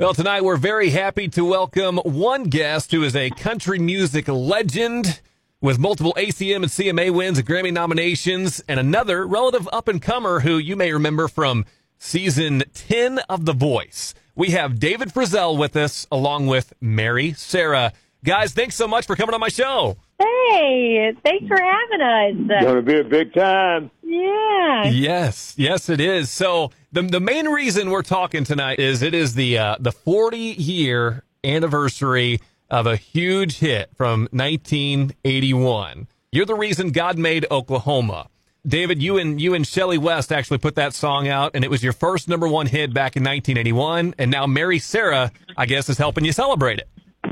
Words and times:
Well, 0.00 0.14
tonight 0.14 0.44
we're 0.44 0.56
very 0.56 0.88
happy 0.88 1.28
to 1.28 1.44
welcome 1.44 1.98
one 1.98 2.44
guest 2.44 2.90
who 2.90 3.02
is 3.02 3.14
a 3.14 3.28
country 3.28 3.78
music 3.78 4.28
legend 4.28 5.20
with 5.60 5.78
multiple 5.78 6.14
ACM 6.16 6.56
and 6.56 6.64
CMA 6.68 7.10
wins 7.10 7.36
and 7.36 7.46
Grammy 7.46 7.70
nominations, 7.70 8.64
and 8.66 8.80
another 8.80 9.26
relative 9.26 9.68
up 9.70 9.88
and 9.88 10.00
comer 10.00 10.40
who 10.40 10.56
you 10.56 10.74
may 10.74 10.90
remember 10.90 11.28
from 11.28 11.66
season 11.98 12.62
10 12.72 13.18
of 13.28 13.44
The 13.44 13.52
Voice. 13.52 14.14
We 14.34 14.52
have 14.52 14.80
David 14.80 15.10
Frizzell 15.10 15.58
with 15.58 15.76
us, 15.76 16.06
along 16.10 16.46
with 16.46 16.72
Mary 16.80 17.34
Sarah. 17.34 17.92
Guys, 18.24 18.54
thanks 18.54 18.76
so 18.76 18.88
much 18.88 19.06
for 19.06 19.16
coming 19.16 19.34
on 19.34 19.40
my 19.40 19.48
show. 19.48 19.98
Hey, 20.20 21.14
thanks 21.24 21.48
for 21.48 21.56
having 21.58 22.00
us. 22.02 22.50
It's 22.50 22.64
Gonna 22.64 22.82
be 22.82 22.98
a 22.98 23.04
big 23.04 23.32
time. 23.32 23.90
Yeah. 24.02 24.84
Yes, 24.90 25.54
yes, 25.56 25.88
it 25.88 26.00
is. 26.00 26.30
So 26.30 26.72
the 26.92 27.02
the 27.02 27.20
main 27.20 27.48
reason 27.48 27.90
we're 27.90 28.02
talking 28.02 28.44
tonight 28.44 28.80
is 28.80 29.00
it 29.00 29.14
is 29.14 29.34
the 29.34 29.56
uh, 29.56 29.76
the 29.80 29.92
40 29.92 30.36
year 30.36 31.24
anniversary 31.42 32.40
of 32.68 32.86
a 32.86 32.96
huge 32.96 33.58
hit 33.58 33.90
from 33.96 34.28
1981. 34.32 36.06
You're 36.32 36.46
the 36.46 36.54
reason 36.54 36.90
God 36.92 37.18
made 37.18 37.46
Oklahoma. 37.50 38.28
David, 38.66 39.02
you 39.02 39.16
and 39.16 39.40
you 39.40 39.54
and 39.54 39.66
Shelly 39.66 39.96
West 39.96 40.30
actually 40.30 40.58
put 40.58 40.74
that 40.74 40.92
song 40.92 41.28
out, 41.28 41.52
and 41.54 41.64
it 41.64 41.70
was 41.70 41.82
your 41.82 41.94
first 41.94 42.28
number 42.28 42.46
one 42.46 42.66
hit 42.66 42.92
back 42.92 43.16
in 43.16 43.22
1981. 43.22 44.14
And 44.18 44.30
now 44.30 44.46
Mary 44.46 44.78
Sarah, 44.78 45.32
I 45.56 45.64
guess, 45.64 45.88
is 45.88 45.96
helping 45.96 46.26
you 46.26 46.32
celebrate 46.32 46.78
it. 46.78 46.88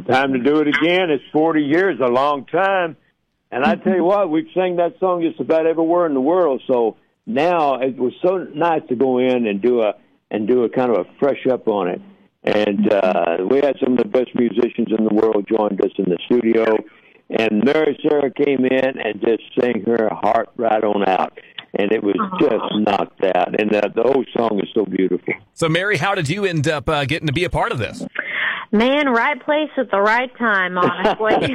Time 0.09 0.33
to 0.33 0.39
do 0.39 0.61
it 0.61 0.69
again. 0.69 1.11
It's 1.11 1.25
40 1.33 1.63
years, 1.63 1.99
a 2.01 2.11
long 2.11 2.47
time. 2.47 2.97
And 3.51 3.65
I 3.65 3.75
tell 3.75 3.95
you 3.95 4.05
what, 4.05 4.31
we've 4.31 4.49
sang 4.55 4.77
that 4.77 4.99
song 5.01 5.23
just 5.23 5.39
about 5.41 5.67
everywhere 5.67 6.07
in 6.07 6.15
the 6.15 6.21
world. 6.21 6.63
So 6.67 6.97
now 7.27 7.77
it 7.81 7.97
was 7.97 8.13
so 8.23 8.39
nice 8.55 8.83
to 8.89 8.97
go 8.97 9.19
in 9.19 9.47
and 9.47 9.61
do 9.61 9.83
a 9.83 9.95
and 10.31 10.47
do 10.47 10.65
a 10.65 10.69
kind 10.69 10.91
of 10.91 11.07
a 11.07 11.19
fresh 11.19 11.47
up 11.51 11.69
on 11.69 11.89
it. 11.89 12.01
And 12.45 12.93
uh, 12.93 13.37
we 13.51 13.57
had 13.59 13.77
some 13.83 13.93
of 13.93 13.99
the 13.99 14.09
best 14.09 14.31
musicians 14.35 14.89
in 14.97 15.05
the 15.05 15.15
world 15.15 15.47
joined 15.49 15.81
us 15.83 15.91
in 15.99 16.05
the 16.05 16.19
studio. 16.27 16.77
And 17.31 17.63
Mary 17.65 17.99
Sarah 18.03 18.31
came 18.31 18.65
in 18.65 18.99
and 18.99 19.21
just 19.21 19.43
sang 19.61 19.83
her 19.87 20.09
heart 20.11 20.49
right 20.57 20.83
on 20.83 21.07
out. 21.09 21.39
And 21.75 21.93
it 21.93 22.03
was 22.03 22.17
just 22.41 22.65
knocked 22.79 23.23
out. 23.25 23.61
And 23.61 23.75
uh, 23.75 23.89
the 23.95 24.03
whole 24.03 24.25
song 24.35 24.59
is 24.63 24.69
so 24.75 24.87
beautiful. 24.87 25.35
So, 25.53 25.69
Mary, 25.69 25.99
how 25.99 26.15
did 26.15 26.29
you 26.29 26.47
end 26.47 26.67
up 26.67 26.89
uh, 26.89 27.05
getting 27.05 27.27
to 27.27 27.33
be 27.33 27.45
a 27.45 27.51
part 27.51 27.73
of 27.73 27.79
this? 27.79 28.07
Man, 28.71 29.09
right 29.09 29.43
place 29.43 29.71
at 29.77 29.91
the 29.91 30.01
right 30.01 30.31
time, 30.37 30.77
honestly. 30.77 31.55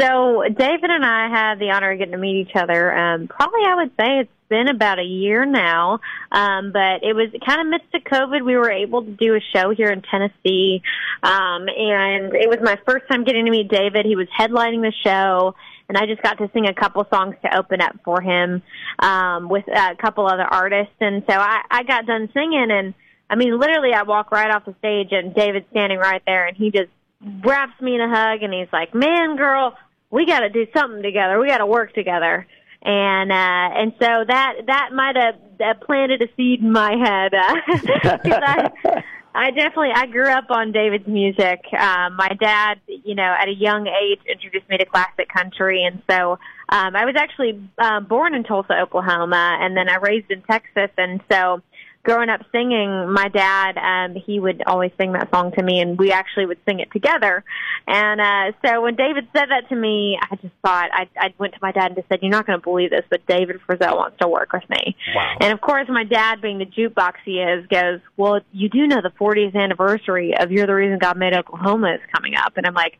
so 0.00 0.42
David 0.48 0.90
and 0.90 1.04
I 1.04 1.28
had 1.28 1.58
the 1.58 1.70
honor 1.72 1.92
of 1.92 1.98
getting 1.98 2.12
to 2.12 2.18
meet 2.18 2.48
each 2.48 2.56
other. 2.56 2.96
Um, 2.96 3.28
probably 3.28 3.60
I 3.66 3.74
would 3.76 3.90
say 3.90 4.20
it's 4.20 4.30
been 4.48 4.68
about 4.68 4.98
a 4.98 5.04
year 5.04 5.46
now. 5.46 6.00
Um, 6.32 6.72
but 6.72 7.02
it 7.02 7.14
was 7.14 7.30
kind 7.46 7.60
of 7.60 7.66
midst 7.68 7.94
of 7.94 8.02
COVID. 8.02 8.44
We 8.44 8.56
were 8.56 8.70
able 8.70 9.04
to 9.04 9.10
do 9.12 9.34
a 9.34 9.40
show 9.54 9.70
here 9.70 9.90
in 9.90 10.02
Tennessee. 10.02 10.82
Um, 11.22 11.68
and 11.68 12.34
it 12.34 12.48
was 12.48 12.58
my 12.62 12.78
first 12.86 13.06
time 13.08 13.24
getting 13.24 13.44
to 13.44 13.50
meet 13.50 13.68
David. 13.68 14.06
He 14.06 14.16
was 14.16 14.28
headlining 14.36 14.82
the 14.82 14.92
show 15.04 15.54
and 15.88 15.98
I 15.98 16.06
just 16.06 16.22
got 16.22 16.38
to 16.38 16.50
sing 16.52 16.66
a 16.66 16.74
couple 16.74 17.06
songs 17.12 17.36
to 17.42 17.56
open 17.56 17.80
up 17.80 17.96
for 18.04 18.20
him 18.20 18.62
um, 18.98 19.48
with 19.48 19.64
a 19.68 19.94
couple 19.96 20.26
other 20.26 20.42
artists. 20.42 20.94
And 21.00 21.22
so 21.28 21.36
I, 21.36 21.62
I 21.70 21.82
got 21.82 22.06
done 22.06 22.28
singing, 22.32 22.68
and 22.70 22.94
I 23.28 23.36
mean, 23.36 23.58
literally, 23.58 23.92
I 23.94 24.02
walk 24.02 24.30
right 24.30 24.50
off 24.50 24.64
the 24.64 24.74
stage, 24.78 25.08
and 25.10 25.34
David's 25.34 25.66
standing 25.70 25.98
right 25.98 26.22
there, 26.26 26.46
and 26.46 26.56
he 26.56 26.70
just 26.70 26.90
wraps 27.42 27.80
me 27.80 27.94
in 27.94 28.00
a 28.00 28.08
hug, 28.08 28.42
and 28.42 28.52
he's 28.52 28.72
like, 28.72 28.94
"Man, 28.94 29.36
girl, 29.36 29.74
we 30.10 30.26
got 30.26 30.40
to 30.40 30.50
do 30.50 30.66
something 30.76 31.02
together. 31.02 31.38
We 31.38 31.48
got 31.48 31.58
to 31.58 31.66
work 31.66 31.94
together." 31.94 32.46
And 32.82 33.32
uh, 33.32 33.80
and 33.80 33.92
so 33.98 34.24
that 34.28 34.54
that 34.66 34.90
might 34.92 35.16
have 35.16 35.36
uh, 35.58 35.84
planted 35.86 36.20
a 36.20 36.28
seed 36.36 36.60
in 36.60 36.70
my 36.70 36.92
head 36.92 37.32
uh, 37.32 37.56
I 38.24 39.02
I 39.34 39.50
definitely 39.50 39.90
I 39.94 40.06
grew 40.06 40.28
up 40.28 40.50
on 40.50 40.70
David's 40.70 41.08
music. 41.08 41.60
Um, 41.72 42.14
my 42.14 42.36
dad, 42.38 42.80
you 42.86 43.16
know, 43.16 43.34
at 43.38 43.48
a 43.48 43.54
young 43.54 43.88
age 43.88 44.20
introduced 44.30 44.68
me 44.68 44.78
to 44.78 44.84
classic 44.84 45.28
country, 45.28 45.84
and 45.84 46.02
so 46.08 46.38
um, 46.68 46.94
I 46.94 47.04
was 47.04 47.14
actually 47.16 47.60
um, 47.78 48.04
born 48.04 48.34
in 48.34 48.44
Tulsa, 48.44 48.78
Oklahoma, 48.80 49.58
and 49.60 49.76
then 49.76 49.88
I 49.88 49.96
raised 49.96 50.30
in 50.30 50.42
Texas, 50.42 50.90
and 50.96 51.20
so 51.30 51.62
growing 52.04 52.28
up 52.28 52.42
singing, 52.52 53.10
my 53.10 53.28
dad, 53.28 53.78
um, 53.78 54.14
he 54.14 54.38
would 54.38 54.62
always 54.66 54.92
sing 54.98 55.12
that 55.12 55.30
song 55.30 55.52
to 55.52 55.62
me, 55.62 55.80
and 55.80 55.98
we 55.98 56.12
actually 56.12 56.46
would 56.46 56.58
sing 56.68 56.80
it 56.80 56.92
together. 56.92 57.42
And 57.88 58.20
uh, 58.20 58.56
so 58.64 58.82
when 58.82 58.94
David 58.94 59.26
said 59.34 59.46
that 59.48 59.68
to 59.70 59.74
me, 59.76 60.18
I 60.20 60.36
just 60.36 60.54
thought 60.62 60.90
I, 60.92 61.08
I 61.16 61.34
went 61.38 61.54
to 61.54 61.58
my 61.62 61.72
dad 61.72 61.86
and 61.86 61.96
just 61.96 62.08
said, 62.08 62.20
"You're 62.22 62.30
not 62.30 62.46
going 62.46 62.58
to 62.58 62.62
believe 62.62 62.90
this, 62.90 63.04
but 63.10 63.26
David 63.26 63.60
Frizzell 63.66 63.96
wants 63.96 64.18
to 64.20 64.28
work 64.28 64.52
with 64.52 64.68
me." 64.68 64.96
Wow. 65.14 65.36
And 65.40 65.52
of 65.52 65.60
course, 65.60 65.86
my 65.88 66.04
dad, 66.04 66.40
being 66.40 66.58
the 66.58 66.66
jukebox 66.66 67.14
he 67.24 67.40
is, 67.40 67.66
goes, 67.66 68.00
"Well, 68.16 68.40
you 68.52 68.68
do 68.68 68.86
know 68.86 69.00
the 69.02 69.12
40th 69.18 69.56
anniversary 69.56 70.36
of 70.38 70.52
"You're 70.52 70.66
the 70.66 70.74
Reason 70.74 70.98
God 70.98 71.16
Made 71.16 71.34
Oklahoma" 71.34 71.94
is 71.94 72.00
coming 72.14 72.36
up," 72.36 72.56
and 72.56 72.66
I'm 72.66 72.74
like. 72.74 72.98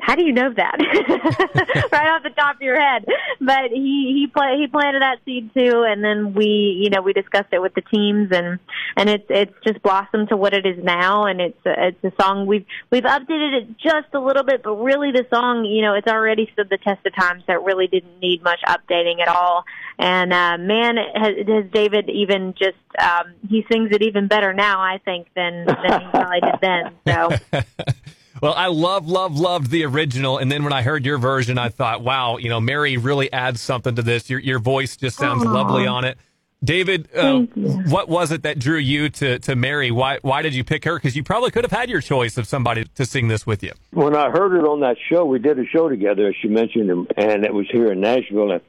How 0.00 0.14
do 0.14 0.24
you 0.24 0.32
know 0.32 0.52
that? 0.52 0.76
right 1.92 2.08
off 2.08 2.22
the 2.22 2.30
top 2.30 2.56
of 2.56 2.62
your 2.62 2.80
head. 2.80 3.04
But 3.40 3.70
he 3.70 4.12
he 4.14 4.26
play 4.32 4.56
he 4.58 4.66
planted 4.66 5.02
that 5.02 5.18
seed 5.24 5.52
too, 5.54 5.84
and 5.86 6.02
then 6.02 6.34
we 6.34 6.46
you 6.82 6.90
know 6.90 7.02
we 7.02 7.12
discussed 7.12 7.52
it 7.52 7.60
with 7.60 7.74
the 7.74 7.82
teams, 7.82 8.30
and 8.32 8.58
and 8.96 9.08
it's 9.08 9.26
it's 9.28 9.54
just 9.64 9.82
blossomed 9.82 10.28
to 10.30 10.36
what 10.36 10.54
it 10.54 10.66
is 10.66 10.82
now, 10.82 11.24
and 11.24 11.40
it's 11.40 11.66
a, 11.66 11.88
it's 11.88 12.04
a 12.04 12.22
song 12.22 12.46
we've 12.46 12.66
we've 12.90 13.04
updated 13.04 13.62
it 13.62 13.78
just 13.78 14.14
a 14.14 14.20
little 14.20 14.42
bit, 14.42 14.62
but 14.62 14.74
really 14.76 15.10
the 15.12 15.26
song 15.32 15.64
you 15.64 15.82
know 15.82 15.94
it's 15.94 16.08
already 16.08 16.50
stood 16.52 16.68
the 16.70 16.78
test 16.78 17.04
of 17.06 17.14
time, 17.14 17.42
so 17.46 17.52
it 17.52 17.62
really 17.62 17.86
didn't 17.86 18.18
need 18.20 18.42
much 18.42 18.60
updating 18.66 19.20
at 19.20 19.28
all. 19.28 19.64
And 19.98 20.32
uh, 20.32 20.56
man, 20.58 20.96
has, 20.96 21.34
has 21.46 21.64
David 21.72 22.08
even 22.08 22.54
just 22.58 22.78
um, 22.98 23.34
he 23.48 23.64
sings 23.70 23.90
it 23.92 24.02
even 24.02 24.28
better 24.28 24.52
now, 24.52 24.80
I 24.80 24.98
think, 25.04 25.28
than 25.34 25.66
than 25.66 26.00
he 26.00 26.06
probably 26.10 26.40
did 26.40 26.60
then. 26.60 26.94
So. 27.06 27.60
Well, 28.40 28.54
I 28.54 28.68
love, 28.68 29.08
love, 29.08 29.36
loved 29.38 29.70
the 29.70 29.84
original, 29.84 30.38
and 30.38 30.50
then 30.50 30.62
when 30.64 30.72
I 30.72 30.82
heard 30.82 31.04
your 31.04 31.18
version, 31.18 31.58
I 31.58 31.68
thought, 31.68 32.02
wow, 32.02 32.36
you 32.36 32.48
know, 32.48 32.60
Mary 32.60 32.96
really 32.96 33.32
adds 33.32 33.60
something 33.60 33.94
to 33.96 34.02
this. 34.02 34.30
Your 34.30 34.38
your 34.40 34.58
voice 34.58 34.96
just 34.96 35.16
sounds 35.16 35.44
Aw. 35.44 35.50
lovely 35.52 35.86
on 35.86 36.04
it. 36.04 36.16
David, 36.62 37.08
uh, 37.16 37.40
what 37.88 38.08
was 38.08 38.30
it 38.32 38.42
that 38.42 38.58
drew 38.58 38.76
you 38.78 39.08
to 39.08 39.38
to 39.40 39.56
Mary? 39.56 39.90
Why 39.90 40.18
why 40.22 40.42
did 40.42 40.54
you 40.54 40.62
pick 40.62 40.84
her? 40.84 40.94
Because 40.94 41.16
you 41.16 41.22
probably 41.24 41.50
could 41.50 41.64
have 41.64 41.72
had 41.72 41.88
your 41.90 42.00
choice 42.02 42.36
of 42.36 42.46
somebody 42.46 42.84
to 42.94 43.06
sing 43.06 43.28
this 43.28 43.46
with 43.46 43.62
you. 43.62 43.72
When 43.92 44.14
I 44.14 44.30
heard 44.30 44.54
it 44.56 44.64
on 44.64 44.80
that 44.80 44.96
show, 45.10 45.24
we 45.24 45.38
did 45.38 45.58
a 45.58 45.64
show 45.66 45.88
together, 45.88 46.28
as 46.28 46.34
you 46.42 46.50
mentioned, 46.50 46.90
and- 46.90 47.12
and 47.16 47.44
it 47.44 47.52
was 47.54 47.66
here 47.72 47.90
in 47.90 48.00
Nashville, 48.00 48.52
and, 48.52 48.60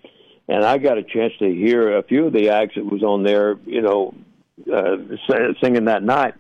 and 0.48 0.64
I 0.64 0.78
got 0.78 0.98
a 0.98 1.04
chance 1.04 1.34
to 1.40 1.54
hear 1.54 1.98
a 1.98 2.04
few 2.04 2.28
of 2.28 2.34
the 2.34 2.50
acts 2.50 2.76
that 2.76 2.86
was 2.86 3.04
on 3.04 3.24
there, 3.24 3.58
you 3.66 3.82
know, 3.82 4.16
uh, 4.74 4.96
singing 5.62 5.86
that 5.86 6.02
night, 6.02 6.34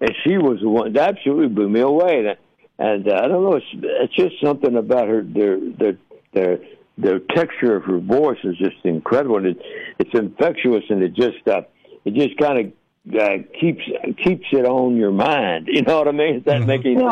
and 0.00 0.10
she 0.26 0.36
was 0.38 0.58
the 0.60 0.68
one 0.68 0.92
that 0.92 1.10
absolutely 1.16 1.48
blew 1.48 1.68
me 1.68 1.80
away. 1.80 2.36
And, 2.78 3.06
and 3.06 3.08
uh, 3.08 3.20
I 3.22 3.28
don't 3.28 3.42
know, 3.42 3.56
it's, 3.56 3.66
it's 3.72 4.16
just 4.16 4.34
something 4.42 4.76
about 4.76 5.08
her, 5.08 5.22
their, 5.22 5.58
their, 5.58 5.98
their, 6.34 6.58
the 6.98 7.22
texture 7.34 7.76
of 7.76 7.84
her 7.84 7.98
voice 7.98 8.38
is 8.44 8.56
just 8.58 8.76
incredible. 8.84 9.36
And 9.38 9.46
it, 9.46 9.58
it's 9.98 10.10
infectious, 10.14 10.84
and 10.88 11.02
it 11.02 11.14
just, 11.14 11.46
uh, 11.46 11.62
it 12.04 12.14
just 12.14 12.38
kind 12.38 12.58
of 12.66 12.72
uh, 13.14 13.38
keeps 13.60 13.82
keeps 14.22 14.46
it 14.52 14.64
on 14.64 14.96
your 14.96 15.12
mind. 15.12 15.68
You 15.72 15.82
know 15.82 15.98
what 15.98 16.08
I 16.08 16.12
mean? 16.12 16.36
Is 16.36 16.44
that 16.44 16.66
making 16.66 16.98
sense? 16.98 17.10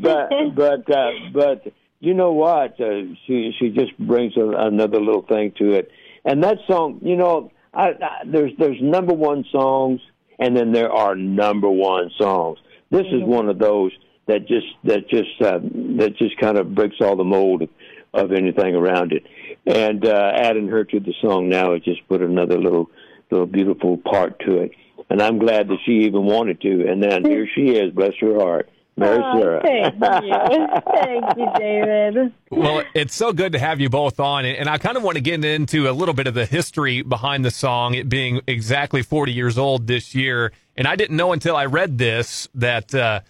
But 0.00 0.30
but 0.54 0.96
uh, 0.96 1.10
but 1.32 1.72
you 2.00 2.14
know 2.14 2.32
what? 2.32 2.80
Uh, 2.80 3.14
she 3.26 3.52
she 3.58 3.70
just 3.70 3.96
brings 3.98 4.36
a, 4.36 4.48
another 4.48 5.00
little 5.00 5.22
thing 5.22 5.52
to 5.58 5.72
it. 5.72 5.90
And 6.24 6.44
that 6.44 6.58
song, 6.68 7.00
you 7.02 7.16
know, 7.16 7.50
I, 7.72 7.88
I, 7.88 8.24
there's 8.26 8.52
there's 8.58 8.78
number 8.80 9.14
one 9.14 9.44
songs, 9.50 10.00
and 10.38 10.56
then 10.56 10.72
there 10.72 10.92
are 10.92 11.14
number 11.14 11.68
one 11.68 12.10
songs. 12.18 12.58
This 12.90 13.06
is 13.06 13.22
one 13.22 13.48
of 13.48 13.58
those 13.58 13.92
that 14.30 14.46
just 14.48 14.66
that 14.84 15.08
just 15.08 15.40
uh, 15.42 15.58
that 15.98 16.14
just 16.16 16.38
kind 16.38 16.56
of 16.56 16.74
breaks 16.74 16.96
all 17.00 17.16
the 17.16 17.24
mold 17.24 17.62
of, 17.62 17.68
of 18.14 18.32
anything 18.32 18.74
around 18.74 19.12
it. 19.12 19.24
And 19.66 20.04
uh, 20.06 20.32
adding 20.34 20.68
her 20.68 20.84
to 20.84 21.00
the 21.00 21.12
song 21.20 21.48
now 21.48 21.74
has 21.74 21.82
just 21.82 22.06
put 22.08 22.22
another 22.22 22.58
little 22.58 22.90
little 23.30 23.46
beautiful 23.46 23.96
part 23.98 24.38
to 24.46 24.62
it. 24.62 24.72
And 25.10 25.20
I'm 25.20 25.38
glad 25.38 25.68
that 25.68 25.78
she 25.84 26.04
even 26.06 26.24
wanted 26.24 26.60
to. 26.62 26.86
And 26.88 27.02
then 27.02 27.24
here 27.24 27.46
she 27.54 27.70
is, 27.70 27.92
bless 27.92 28.12
her 28.20 28.38
heart, 28.38 28.70
Mary 28.96 29.18
Oh, 29.20 29.40
Sarah. 29.40 29.60
thank 29.62 29.94
you. 29.94 30.66
Thank 30.94 31.36
you, 31.36 31.46
David. 31.58 32.32
Well, 32.50 32.84
it's 32.94 33.14
so 33.14 33.32
good 33.32 33.52
to 33.52 33.58
have 33.58 33.80
you 33.80 33.88
both 33.88 34.20
on, 34.20 34.44
and 34.44 34.56
and 34.56 34.68
I 34.68 34.78
kind 34.78 34.96
of 34.96 35.02
want 35.02 35.16
to 35.16 35.20
get 35.20 35.44
into 35.44 35.88
a 35.90 35.92
little 35.92 36.14
bit 36.14 36.26
of 36.28 36.34
the 36.34 36.46
history 36.46 37.02
behind 37.02 37.44
the 37.44 37.50
song, 37.50 37.94
it 37.94 38.08
being 38.08 38.40
exactly 38.46 39.02
40 39.02 39.32
years 39.32 39.58
old 39.58 39.86
this 39.86 40.14
year. 40.14 40.52
And 40.76 40.86
I 40.88 40.96
didn't 40.96 41.16
know 41.16 41.32
until 41.32 41.56
I 41.56 41.66
read 41.66 41.98
this 41.98 42.48
that 42.54 42.94
uh, 42.94 43.20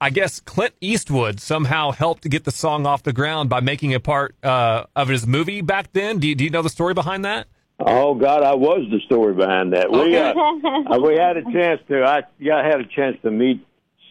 I 0.00 0.10
guess 0.10 0.40
Clint 0.40 0.74
Eastwood 0.80 1.40
somehow 1.40 1.90
helped 1.90 2.22
to 2.22 2.28
get 2.28 2.44
the 2.44 2.50
song 2.50 2.86
off 2.86 3.02
the 3.02 3.12
ground 3.12 3.48
by 3.48 3.60
making 3.60 3.92
it 3.92 4.02
part 4.02 4.34
uh, 4.44 4.84
of 4.94 5.08
his 5.08 5.26
movie 5.26 5.62
back 5.62 5.92
then. 5.92 6.18
Do 6.18 6.28
you, 6.28 6.34
do 6.34 6.44
you 6.44 6.50
know 6.50 6.62
the 6.62 6.68
story 6.70 6.92
behind 6.92 7.24
that? 7.24 7.46
Oh 7.78 8.14
God, 8.14 8.42
I 8.42 8.54
was 8.54 8.86
the 8.90 9.00
story 9.06 9.34
behind 9.34 9.74
that. 9.74 9.90
We 9.90 10.16
uh, 10.16 10.32
uh, 10.34 10.98
we 10.98 11.16
had 11.16 11.36
a 11.36 11.42
chance 11.44 11.80
to. 11.88 12.04
I 12.04 12.22
yeah, 12.38 12.56
I 12.56 12.64
had 12.64 12.80
a 12.80 12.86
chance 12.86 13.16
to 13.22 13.30
meet 13.30 13.66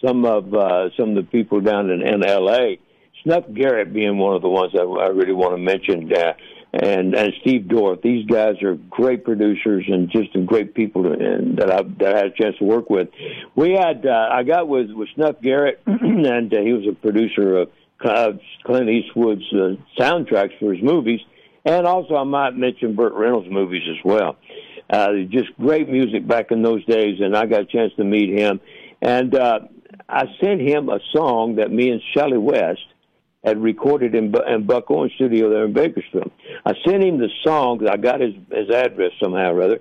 some 0.06 0.24
of 0.24 0.54
uh, 0.54 0.90
some 0.98 1.10
of 1.10 1.16
the 1.16 1.24
people 1.24 1.62
down 1.62 1.90
in, 1.90 2.02
in 2.02 2.24
L.A. 2.24 2.80
Snuff 3.24 3.46
Garrett 3.54 3.92
being 3.92 4.20
one 4.20 4.36
of 4.36 4.44
the 4.44 4.50
ones 4.50 4.72
that 4.74 4.84
I 4.84 5.08
really 5.08 5.34
want 5.34 5.54
to 5.54 5.58
mention. 5.58 6.12
Uh, 6.14 6.34
and 6.76 7.16
and 7.16 7.34
Steve 7.42 7.64
Dorff. 7.64 8.02
These 8.02 8.26
guys 8.26 8.62
are 8.62 8.76
great 8.90 9.24
producers 9.24 9.86
and 9.88 10.10
just 10.10 10.30
great 10.46 10.74
people 10.74 11.04
to, 11.04 11.12
and 11.12 11.58
that 11.58 11.72
I 11.72 11.84
that 12.00 12.16
I 12.16 12.18
had 12.18 12.26
a 12.28 12.32
chance 12.32 12.58
to 12.58 12.66
work 12.66 12.90
with. 12.90 13.08
We 13.56 13.72
had 13.72 14.06
uh, 14.06 14.30
I 14.32 14.44
got 14.44 14.68
with 14.68 14.92
with 14.92 15.08
Snuff 15.16 15.38
Garrett, 15.42 15.82
and 15.86 16.54
uh, 16.54 16.62
he 16.62 16.74
was 16.74 16.86
a 16.90 16.96
producer 16.96 17.60
of 17.60 18.40
Clint 18.66 18.90
Eastwood's 18.90 19.46
uh, 19.54 19.76
soundtracks 19.98 20.58
for 20.60 20.74
his 20.74 20.84
movies, 20.84 21.22
and 21.64 21.88
also 21.88 22.16
I 22.16 22.24
might 22.24 22.56
mention 22.56 22.96
Burt 22.96 23.14
Reynolds 23.14 23.48
movies 23.50 23.84
as 23.90 24.04
well. 24.04 24.36
Uh, 24.90 25.14
just 25.30 25.56
great 25.60 25.90
music 25.90 26.28
back 26.28 26.52
in 26.52 26.62
those 26.62 26.86
days, 26.86 27.20
and 27.22 27.36
I 27.36 27.46
got 27.46 27.62
a 27.62 27.66
chance 27.66 27.94
to 27.98 28.04
meet 28.04 28.38
him. 28.38 28.60
And 29.02 29.34
uh, 29.34 29.60
I 30.10 30.26
sent 30.44 30.62
him 30.62 30.90
a 30.90 31.00
song 31.16 31.56
that 31.56 31.72
me 31.72 31.90
and 31.90 32.02
Shelley 32.14 32.38
West 32.38 32.86
had 33.46 33.62
recorded 33.62 34.16
in, 34.16 34.34
in 34.48 34.66
Buck 34.66 34.90
Owens 34.90 35.14
studio 35.16 35.50
there 35.50 35.66
in 35.66 35.74
Bakersfield. 35.74 36.32
I 36.66 36.74
sent 36.86 37.04
him 37.04 37.20
the 37.20 37.30
song 37.44 37.88
I 37.88 37.98
got 37.98 38.20
his 38.20 38.34
his 38.52 38.70
address 38.70 39.12
somehow 39.22 39.54
or 39.54 39.62
other, 39.62 39.80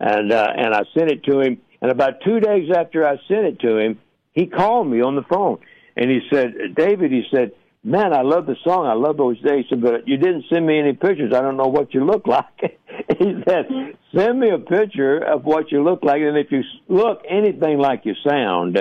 and 0.00 0.32
uh, 0.32 0.48
and 0.56 0.74
I 0.74 0.82
sent 0.96 1.10
it 1.10 1.24
to 1.24 1.40
him. 1.40 1.58
And 1.80 1.90
about 1.90 2.20
two 2.24 2.40
days 2.40 2.70
after 2.74 3.06
I 3.06 3.16
sent 3.28 3.44
it 3.46 3.60
to 3.60 3.76
him, 3.76 3.98
he 4.32 4.46
called 4.46 4.86
me 4.86 5.00
on 5.00 5.16
the 5.16 5.22
phone 5.22 5.58
and 5.96 6.10
he 6.10 6.20
said, 6.32 6.54
"David," 6.74 7.10
he 7.10 7.24
said, 7.30 7.52
"Man, 7.84 8.12
I 8.12 8.22
love 8.22 8.46
the 8.46 8.56
song. 8.64 8.86
I 8.86 8.94
love 8.94 9.16
those 9.16 9.40
days, 9.40 9.66
but 9.70 10.08
you 10.08 10.16
didn't 10.16 10.44
send 10.52 10.66
me 10.66 10.78
any 10.78 10.92
pictures. 10.94 11.32
I 11.34 11.40
don't 11.40 11.56
know 11.56 11.68
what 11.68 11.92
you 11.94 12.04
look 12.04 12.26
like." 12.26 12.78
he 13.18 13.42
said, 13.46 13.66
"Send 14.14 14.40
me 14.40 14.50
a 14.50 14.58
picture 14.58 15.18
of 15.18 15.44
what 15.44 15.70
you 15.70 15.82
look 15.82 16.02
like, 16.02 16.22
and 16.22 16.36
if 16.36 16.50
you 16.50 16.62
look 16.88 17.22
anything 17.28 17.78
like 17.78 18.04
you 18.04 18.14
sound." 18.26 18.78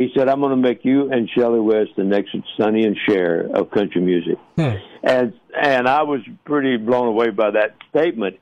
He 0.00 0.10
said, 0.16 0.30
"I'm 0.30 0.40
going 0.40 0.50
to 0.50 0.56
make 0.56 0.82
you 0.82 1.12
and 1.12 1.28
Shelley 1.28 1.60
West 1.60 1.90
the 1.94 2.04
next 2.04 2.34
Sonny 2.58 2.84
and 2.86 2.96
Cher 3.06 3.46
of 3.54 3.70
country 3.70 4.00
music," 4.00 4.38
hmm. 4.56 4.76
and 5.02 5.34
and 5.54 5.86
I 5.86 6.04
was 6.04 6.20
pretty 6.46 6.78
blown 6.78 7.08
away 7.08 7.28
by 7.28 7.50
that 7.50 7.76
statement. 7.90 8.38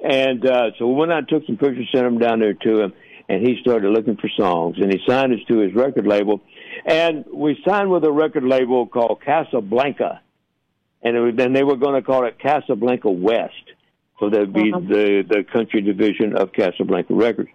And 0.00 0.46
uh, 0.46 0.72
so 0.78 0.86
when 0.86 1.10
I 1.10 1.22
took 1.22 1.46
some 1.46 1.56
pictures, 1.56 1.88
sent 1.90 2.04
them 2.04 2.18
down 2.18 2.40
there 2.40 2.52
to 2.52 2.82
him, 2.82 2.92
and 3.26 3.40
he 3.40 3.56
started 3.62 3.88
looking 3.88 4.18
for 4.18 4.28
songs, 4.36 4.76
and 4.78 4.92
he 4.92 5.00
signed 5.08 5.32
us 5.32 5.40
to 5.48 5.60
his 5.60 5.74
record 5.74 6.06
label, 6.06 6.42
and 6.84 7.24
we 7.32 7.58
signed 7.66 7.90
with 7.90 8.04
a 8.04 8.12
record 8.12 8.44
label 8.44 8.86
called 8.86 9.22
Casablanca, 9.24 10.20
and 11.02 11.16
it 11.16 11.20
was, 11.20 11.34
then 11.36 11.54
they 11.54 11.64
were 11.64 11.76
going 11.76 11.94
to 11.94 12.02
call 12.02 12.26
it 12.26 12.38
Casablanca 12.38 13.10
West, 13.10 13.54
so 14.20 14.28
that'd 14.28 14.52
be 14.52 14.72
uh-huh. 14.74 14.80
the 14.80 15.24
the 15.26 15.44
country 15.50 15.80
division 15.80 16.36
of 16.36 16.52
Casablanca 16.52 17.14
Records. 17.14 17.48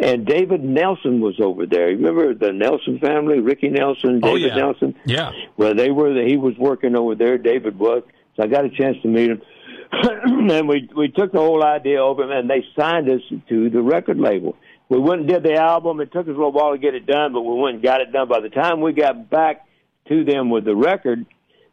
And 0.00 0.24
David 0.24 0.64
Nelson 0.64 1.20
was 1.20 1.38
over 1.40 1.66
there. 1.66 1.90
You 1.90 1.98
remember 1.98 2.32
the 2.32 2.54
Nelson 2.54 2.98
family, 3.00 3.38
Ricky 3.40 3.68
Nelson, 3.68 4.20
oh, 4.22 4.34
David 4.34 4.52
oh, 4.52 4.56
yeah. 4.56 4.62
Nelson? 4.62 4.94
Yeah. 5.04 5.32
Well, 5.58 5.74
they 5.74 5.90
were. 5.90 6.14
The, 6.14 6.24
He 6.26 6.38
was 6.38 6.56
working 6.56 6.96
over 6.96 7.14
there. 7.14 7.36
David 7.36 7.78
was. 7.78 8.02
So 8.36 8.44
I 8.44 8.46
got 8.46 8.64
a 8.64 8.70
chance 8.70 8.96
to 9.02 9.08
meet 9.08 9.30
him, 9.30 9.42
and 9.92 10.66
we 10.66 10.88
we 10.96 11.08
took 11.08 11.32
the 11.32 11.38
whole 11.38 11.62
idea 11.62 12.02
over, 12.02 12.22
him, 12.22 12.30
and 12.30 12.48
they 12.48 12.64
signed 12.78 13.10
us 13.10 13.20
to 13.50 13.68
the 13.68 13.82
record 13.82 14.18
label. 14.18 14.56
We 14.88 14.98
went 14.98 15.20
and 15.20 15.28
did 15.28 15.42
the 15.42 15.56
album. 15.56 16.00
It 16.00 16.12
took 16.12 16.22
us 16.22 16.28
a 16.28 16.30
little 16.30 16.52
while 16.52 16.72
to 16.72 16.78
get 16.78 16.94
it 16.94 17.06
done, 17.06 17.34
but 17.34 17.42
we 17.42 17.60
went 17.60 17.74
and 17.74 17.84
got 17.84 18.00
it 18.00 18.10
done. 18.10 18.26
By 18.26 18.40
the 18.40 18.48
time 18.48 18.80
we 18.80 18.94
got 18.94 19.28
back 19.28 19.66
to 20.08 20.24
them 20.24 20.48
with 20.48 20.64
the 20.64 20.74
record, 20.74 21.26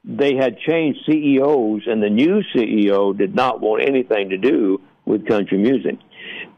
they 0.03 0.35
had 0.35 0.59
changed 0.59 0.99
CEOs, 1.05 1.83
and 1.87 2.03
the 2.03 2.09
new 2.09 2.41
CEO 2.53 3.17
did 3.17 3.33
not 3.33 3.61
want 3.61 3.83
anything 3.87 4.29
to 4.31 4.37
do 4.37 4.81
with 5.05 5.25
country 5.25 5.57
music 5.57 5.97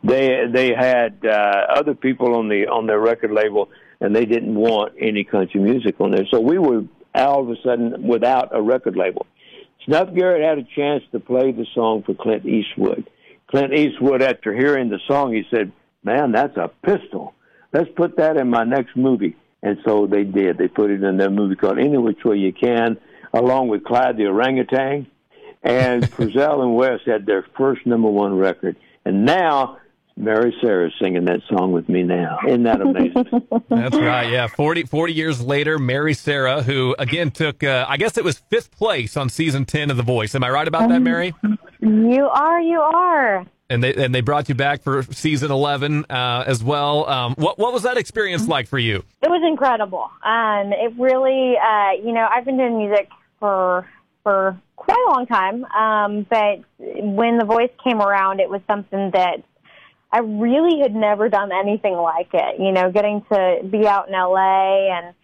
they 0.03 0.45
they 0.51 0.73
had 0.73 1.19
uh, 1.25 1.65
other 1.75 1.93
people 1.93 2.35
on 2.35 2.47
the 2.49 2.67
on 2.67 2.87
their 2.87 2.99
record 2.99 3.31
label, 3.31 3.69
and 3.99 4.15
they 4.15 4.25
didn't 4.25 4.55
want 4.55 4.93
any 4.99 5.23
country 5.23 5.59
music 5.59 5.99
on 5.99 6.11
there. 6.11 6.25
So 6.31 6.39
we 6.39 6.57
were 6.57 6.83
all 7.13 7.41
of 7.41 7.49
a 7.49 7.61
sudden 7.63 8.07
without 8.07 8.55
a 8.55 8.61
record 8.61 8.95
label. 8.95 9.25
Snuff 9.85 10.13
Garrett 10.13 10.43
had 10.43 10.57
a 10.57 10.67
chance 10.75 11.03
to 11.11 11.19
play 11.19 11.51
the 11.51 11.65
song 11.73 12.03
for 12.03 12.13
Clint 12.13 12.45
Eastwood. 12.45 13.09
Clint 13.47 13.73
Eastwood, 13.73 14.21
after 14.21 14.53
hearing 14.53 14.89
the 14.89 14.99
song, 15.07 15.33
he 15.33 15.43
said, 15.49 15.71
"Man, 16.03 16.31
that's 16.31 16.55
a 16.57 16.69
pistol. 16.83 17.33
Let's 17.73 17.89
put 17.95 18.17
that 18.17 18.37
in 18.37 18.49
my 18.49 18.63
next 18.63 18.95
movie." 18.95 19.35
And 19.61 19.77
so 19.85 20.07
they 20.07 20.23
did. 20.23 20.57
They 20.57 20.67
put 20.67 20.89
it 20.89 21.03
in 21.03 21.17
their 21.17 21.29
movie 21.29 21.55
called 21.55 21.79
Any 21.79 21.97
Which 21.97 22.23
Way 22.23 22.37
You 22.37 22.53
Can, 22.53 22.97
along 23.33 23.67
with 23.67 23.83
Clyde 23.83 24.17
the 24.17 24.27
Orangutan. 24.27 25.07
And 25.61 26.03
Frizzell 26.11 26.61
and 26.61 26.75
West 26.75 27.03
had 27.05 27.25
their 27.25 27.45
first 27.57 27.85
number 27.85 28.09
one 28.09 28.37
record. 28.37 28.77
And 29.05 29.25
now 29.25 29.77
Mary 30.19 30.53
Sarah's 30.61 30.93
singing 31.01 31.25
that 31.25 31.39
song 31.49 31.71
with 31.71 31.87
me 31.87 32.03
now. 32.03 32.39
Isn't 32.45 32.63
that 32.63 32.81
amazing? 32.81 33.25
That's 33.69 33.95
right. 33.95 34.29
Yeah. 34.29 34.47
40, 34.47 34.83
40 34.83 35.13
years 35.13 35.41
later, 35.41 35.79
Mary 35.79 36.13
Sarah, 36.13 36.61
who 36.61 36.93
again 36.99 37.31
took, 37.31 37.63
uh, 37.63 37.85
I 37.87 37.95
guess 37.95 38.17
it 38.17 38.23
was 38.23 38.39
fifth 38.49 38.71
place 38.71 39.15
on 39.15 39.29
season 39.29 39.65
10 39.65 39.91
of 39.91 39.97
The 39.97 40.03
Voice. 40.03 40.35
Am 40.35 40.43
I 40.43 40.49
right 40.49 40.67
about 40.67 40.89
that, 40.89 41.01
Mary? 41.01 41.33
You 41.79 42.25
are. 42.27 42.61
You 42.61 42.81
are. 42.81 43.45
And 43.71 43.83
they 43.83 43.93
and 43.93 44.13
they 44.15 44.21
brought 44.21 44.49
you 44.49 44.55
back 44.55 44.81
for 44.81 45.03
season 45.03 45.51
eleven 45.51 46.03
uh, 46.09 46.43
as 46.47 46.63
well. 46.63 47.07
Um, 47.07 47.35
what 47.37 47.59
what 47.59 47.71
was 47.71 47.83
that 47.83 47.97
experience 47.97 48.47
like 48.47 48.67
for 48.67 48.79
you? 48.79 49.03
It 49.21 49.29
was 49.29 49.43
incredible. 49.47 50.09
Um, 50.25 50.73
it 50.73 50.91
really, 50.97 51.53
uh, 51.55 51.91
you 52.03 52.11
know, 52.11 52.27
I've 52.31 52.45
been 52.45 52.57
doing 52.57 52.79
music 52.79 53.09
for 53.39 53.87
for 54.29 54.61
quite 54.75 54.97
a 55.07 55.11
long 55.11 55.25
time. 55.25 55.65
Um, 55.65 56.27
but 56.29 56.59
when 56.77 57.39
the 57.39 57.45
voice 57.45 57.71
came 57.83 57.99
around, 57.99 58.39
it 58.39 58.49
was 58.49 58.61
something 58.67 59.09
that 59.13 59.43
I 60.11 60.19
really 60.19 60.81
had 60.81 60.93
never 60.93 61.29
done 61.29 61.51
anything 61.51 61.95
like 61.95 62.29
it. 62.33 62.59
You 62.59 62.71
know, 62.71 62.91
getting 62.91 63.23
to 63.31 63.61
be 63.69 63.87
out 63.87 64.07
in 64.07 64.13
LA 64.13 64.95
and 64.95 65.15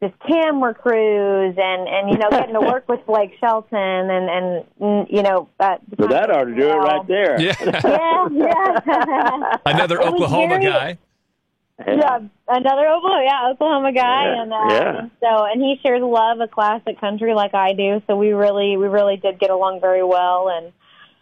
this 0.00 0.12
camera 0.26 0.74
crews 0.74 1.54
and 1.56 1.88
and 1.88 2.10
you 2.10 2.18
know 2.18 2.28
getting 2.30 2.54
to 2.54 2.60
work 2.60 2.88
with 2.88 3.04
Blake 3.06 3.32
Shelton 3.40 3.78
and 3.78 4.64
and 4.80 5.06
you 5.10 5.22
know 5.22 5.48
uh, 5.60 5.76
well, 5.98 6.08
that 6.08 6.30
ought 6.30 6.44
to 6.44 6.54
do 6.54 6.68
it 6.68 6.76
right 6.76 7.06
there. 7.06 7.40
Yeah, 7.40 7.54
yeah, 7.84 8.28
yeah. 8.32 9.56
Another 9.66 10.02
Oklahoma 10.08 10.58
very, 10.58 10.64
guy. 10.64 10.98
Yeah, 11.86 12.20
another 12.48 12.88
Oklahoma, 12.88 13.22
yeah, 13.24 13.50
Oklahoma 13.50 13.92
guy, 13.92 14.24
yeah. 14.24 14.42
and 14.42 14.52
uh, 14.52 14.66
yeah. 14.70 15.08
so 15.20 15.44
and 15.44 15.60
he 15.60 15.78
shares 15.82 16.02
love 16.02 16.40
of 16.40 16.50
classic 16.50 17.00
country 17.00 17.34
like 17.34 17.54
I 17.54 17.72
do. 17.72 18.02
So 18.06 18.16
we 18.16 18.32
really, 18.32 18.76
we 18.76 18.86
really 18.86 19.16
did 19.16 19.38
get 19.38 19.50
along 19.50 19.80
very 19.80 20.04
well, 20.04 20.48
and 20.48 20.72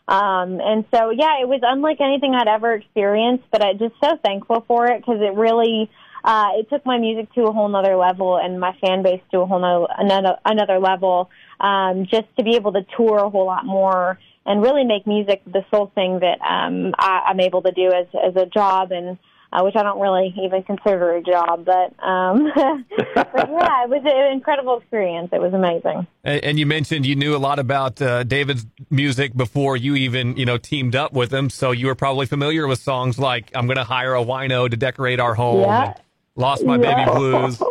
um, 0.07 0.61
and 0.61 0.85
so, 0.93 1.11
yeah, 1.11 1.41
it 1.41 1.49
was 1.49 1.61
unlike 1.63 2.01
anything 2.01 2.35
I'd 2.35 2.49
ever 2.49 2.75
experienced, 2.75 3.45
but 3.51 3.65
I'm 3.65 3.79
just 3.79 3.95
so 4.03 4.19
thankful 4.23 4.65
for 4.69 4.87
it 4.87 4.99
because 5.01 5.21
it 5.23 5.35
really, 5.35 5.91
uh, 6.23 6.49
it 6.57 6.69
took 6.69 6.85
my 6.85 6.99
music 6.99 7.33
to 7.35 7.45
a 7.45 7.53
whole 7.53 7.69
nother 7.69 7.97
level 7.97 8.37
and 8.37 8.61
my 8.61 8.77
fan 8.83 9.03
base 9.03 9.23
to 9.31 9.41
a 9.41 9.47
whole 9.47 9.61
nother, 9.61 9.87
another, 9.97 10.37
another 10.45 10.79
level. 10.79 11.31
Um, 11.59 12.05
just 12.05 12.27
to 12.37 12.45
be 12.45 12.57
able 12.57 12.73
to 12.73 12.85
tour 12.97 13.17
a 13.17 13.31
whole 13.31 13.47
lot 13.47 13.65
more 13.65 14.19
and 14.45 14.61
really 14.61 14.85
make 14.85 15.07
music 15.07 15.41
the 15.47 15.65
sole 15.71 15.91
thing 15.95 16.21
that, 16.21 16.39
um, 16.43 16.95
I, 16.99 17.23
I'm 17.29 17.41
able 17.41 17.63
to 17.63 17.73
do 17.73 17.91
as, 17.91 18.07
as 18.13 18.37
a 18.37 18.45
job 18.45 18.93
and, 18.93 19.17
uh, 19.55 19.63
which 19.63 19.77
I 19.77 19.83
don't 19.83 20.01
really 20.01 20.35
even 20.43 20.63
consider 20.65 21.13
a 21.13 21.23
job. 21.23 21.65
But, 21.65 21.95
um, 22.05 22.51
but 22.57 23.31
yeah, 23.35 23.85
it 23.85 23.91
was 23.91 24.03
an 24.05 24.33
incredible 24.33 24.79
experience. 24.79 25.31
It 25.33 25.41
was 25.41 25.55
amazing. 25.55 26.07
And, 26.25 26.45
and 26.45 26.59
you 26.59 26.67
mentioned 26.67 27.07
you 27.07 27.15
knew 27.15 27.37
a 27.37 27.39
lot 27.39 27.59
about 27.59 28.03
uh, 28.03 28.25
David's 28.25 28.67
music 28.91 29.37
before 29.37 29.77
you 29.77 29.95
even 29.95 30.37
you 30.37 30.45
know 30.45 30.59
teamed 30.59 30.97
up 30.97 31.13
with 31.13 31.33
him, 31.33 31.51
so 31.51 31.71
you 31.71 31.87
were 31.87 31.95
probably 31.95 32.27
familiar 32.27 32.67
with 32.67 32.81
songs 32.81 33.19
like 33.19 33.51
"I'm 33.55 33.67
going 33.67 33.77
to 33.77 33.85
hire 33.85 34.15
a 34.15 34.25
wino 34.25 34.69
to 34.69 34.77
decorate 34.77 35.21
our 35.21 35.35
home," 35.35 35.61
yeah. 35.61 35.95
"Lost 36.35 36.65
My 36.65 36.77
yeah. 36.77 37.05
Baby 37.05 37.17
Blues." 37.17 37.63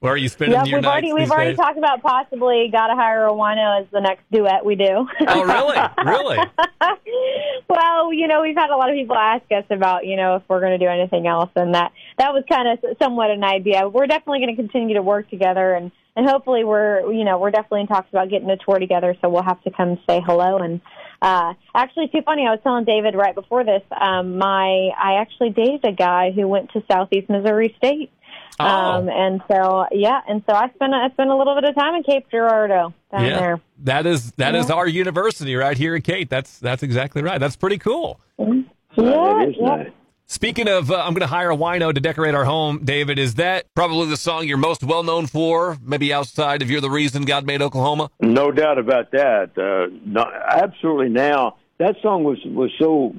Where 0.00 0.14
are 0.14 0.16
you 0.16 0.30
spending 0.30 0.56
yep, 0.58 0.66
your 0.66 0.78
we've 0.78 0.84
nights? 0.84 0.92
Already, 0.92 1.12
we've 1.12 1.30
already 1.30 1.56
talked 1.56 1.76
about 1.76 2.00
possibly 2.00 2.70
"Gotta 2.72 2.94
Hire 2.94 3.26
a 3.26 3.32
Wino" 3.32 3.82
as 3.82 3.86
the 3.92 4.00
next 4.00 4.22
duet 4.32 4.64
we 4.64 4.74
do. 4.74 5.06
oh, 5.28 5.44
really? 5.44 5.78
Really? 6.04 6.38
well, 7.70 8.12
you 8.12 8.26
know, 8.26 8.42
we've 8.42 8.56
had 8.56 8.70
a 8.70 8.76
lot 8.76 8.90
of 8.90 8.96
people 8.96 9.16
ask 9.16 9.44
us 9.52 9.64
about, 9.70 10.04
you 10.04 10.16
know, 10.16 10.36
if 10.36 10.42
we're 10.48 10.60
going 10.60 10.78
to 10.78 10.84
do 10.84 10.90
anything 10.90 11.26
else, 11.26 11.50
and 11.54 11.74
that 11.74 11.92
that 12.18 12.32
was 12.32 12.42
kind 12.48 12.68
of 12.68 12.96
somewhat 13.00 13.30
an 13.30 13.44
idea. 13.44 13.88
We're 13.88 14.08
definitely 14.08 14.40
going 14.40 14.56
to 14.56 14.60
continue 14.60 14.96
to 14.96 15.02
work 15.02 15.30
together, 15.30 15.74
and 15.74 15.92
and 16.16 16.28
hopefully 16.28 16.64
we're, 16.64 17.12
you 17.12 17.24
know, 17.24 17.38
we're 17.38 17.52
definitely 17.52 17.82
in 17.82 17.86
talks 17.86 18.08
about 18.10 18.28
getting 18.28 18.50
a 18.50 18.56
tour 18.56 18.80
together. 18.80 19.16
So 19.22 19.28
we'll 19.28 19.44
have 19.44 19.62
to 19.62 19.70
come 19.70 19.98
say 20.08 20.20
hello 20.24 20.58
and. 20.58 20.80
Uh, 21.22 21.52
actually, 21.74 22.08
too 22.08 22.22
funny. 22.24 22.46
I 22.46 22.52
was 22.52 22.60
telling 22.62 22.86
David 22.86 23.14
right 23.14 23.34
before 23.34 23.62
this. 23.62 23.82
Um, 23.90 24.38
my 24.38 24.88
I 24.98 25.20
actually 25.20 25.50
dated 25.50 25.84
a 25.84 25.92
guy 25.92 26.30
who 26.30 26.48
went 26.48 26.70
to 26.72 26.82
Southeast 26.90 27.28
Missouri 27.28 27.74
State. 27.76 28.10
Oh. 28.58 28.64
Um, 28.64 29.08
and 29.08 29.42
so, 29.50 29.86
yeah, 29.92 30.20
and 30.28 30.42
so 30.48 30.54
I 30.54 30.68
spent 30.74 30.92
I 30.92 31.08
spent 31.10 31.30
a 31.30 31.36
little 31.36 31.54
bit 31.54 31.64
of 31.64 31.74
time 31.74 31.94
in 31.94 32.02
Cape 32.02 32.30
Girardeau 32.30 32.92
down 33.10 33.24
yeah. 33.24 33.38
there. 33.38 33.60
That 33.84 34.06
is 34.06 34.32
that 34.32 34.54
yeah. 34.54 34.60
is 34.60 34.70
our 34.70 34.86
university 34.86 35.54
right 35.54 35.76
here 35.76 35.94
at 35.94 36.04
Cape. 36.04 36.28
That's 36.28 36.58
that's 36.58 36.82
exactly 36.82 37.22
right. 37.22 37.38
That's 37.38 37.56
pretty 37.56 37.78
cool. 37.78 38.20
Yeah, 38.38 38.62
that 38.96 39.46
is 39.48 39.56
yeah. 39.58 39.66
nice. 39.66 39.90
Speaking 40.26 40.68
of, 40.68 40.92
uh, 40.92 40.94
I'm 40.94 41.12
going 41.12 41.22
to 41.22 41.26
hire 41.26 41.50
a 41.50 41.56
wino 41.56 41.92
to 41.92 42.00
decorate 42.00 42.36
our 42.36 42.44
home. 42.44 42.84
David, 42.84 43.18
is 43.18 43.34
that 43.34 43.66
probably 43.74 44.06
the 44.06 44.16
song 44.16 44.46
you're 44.46 44.58
most 44.58 44.84
well 44.84 45.02
known 45.02 45.26
for? 45.26 45.76
Maybe 45.82 46.12
outside 46.12 46.62
of 46.62 46.70
"You're 46.70 46.80
the 46.80 46.90
Reason 46.90 47.24
God 47.24 47.44
Made 47.44 47.62
Oklahoma." 47.62 48.10
No 48.20 48.52
doubt 48.52 48.78
about 48.78 49.10
that. 49.10 49.58
Uh, 49.58 49.92
not, 50.04 50.32
absolutely. 50.32 51.08
Now 51.08 51.56
that 51.78 51.96
song 52.00 52.22
was 52.22 52.38
was 52.44 52.70
so. 52.78 53.12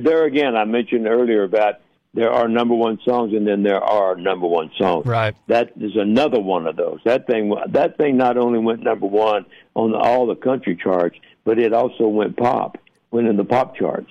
There 0.00 0.24
again, 0.24 0.56
I 0.56 0.64
mentioned 0.64 1.06
earlier 1.06 1.42
about 1.42 1.74
there 2.16 2.32
are 2.32 2.48
number 2.48 2.74
one 2.74 2.98
songs, 3.04 3.34
and 3.34 3.46
then 3.46 3.62
there 3.62 3.82
are 3.82 4.16
number 4.16 4.46
one 4.46 4.70
songs. 4.78 5.04
Right. 5.04 5.36
That 5.48 5.72
is 5.78 5.92
another 5.96 6.40
one 6.40 6.66
of 6.66 6.74
those. 6.74 6.98
That 7.04 7.26
thing, 7.26 7.54
that 7.68 7.98
thing 7.98 8.16
not 8.16 8.38
only 8.38 8.58
went 8.58 8.82
number 8.82 9.06
one 9.06 9.44
on 9.74 9.94
all 9.94 10.26
the 10.26 10.34
country 10.34 10.76
charts, 10.82 11.18
but 11.44 11.58
it 11.58 11.74
also 11.74 12.08
went 12.08 12.38
pop, 12.38 12.78
went 13.10 13.28
in 13.28 13.36
the 13.36 13.44
pop 13.44 13.76
charts. 13.76 14.10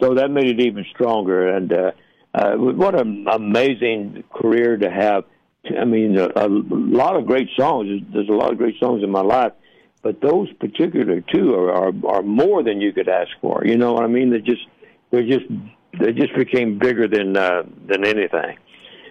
So 0.00 0.14
that 0.14 0.30
made 0.30 0.46
it 0.46 0.60
even 0.60 0.86
stronger. 0.94 1.54
And 1.54 1.70
uh, 1.70 1.90
uh, 2.34 2.54
what 2.56 2.98
an 2.98 3.26
amazing 3.30 4.24
career 4.32 4.78
to 4.78 4.90
have. 4.90 5.24
I 5.78 5.84
mean, 5.84 6.16
a, 6.16 6.28
a 6.34 6.48
lot 6.48 7.16
of 7.16 7.26
great 7.26 7.50
songs. 7.54 7.86
There's, 7.86 8.14
there's 8.14 8.28
a 8.30 8.32
lot 8.32 8.50
of 8.50 8.56
great 8.56 8.80
songs 8.80 9.04
in 9.04 9.10
my 9.10 9.20
life, 9.20 9.52
but 10.00 10.22
those 10.22 10.50
particular 10.54 11.20
two 11.20 11.54
are, 11.54 11.70
are 11.70 11.92
are 12.06 12.22
more 12.22 12.62
than 12.62 12.80
you 12.80 12.94
could 12.94 13.10
ask 13.10 13.30
for. 13.42 13.62
You 13.66 13.76
know 13.76 13.92
what 13.92 14.04
I 14.04 14.08
mean? 14.08 14.30
They're 14.30 14.40
just 14.40 14.66
they're 15.10 15.28
just 15.28 15.44
they 15.98 16.12
just 16.12 16.34
became 16.34 16.78
bigger 16.78 17.08
than 17.08 17.36
uh, 17.36 17.62
than 17.86 18.04
anything. 18.04 18.58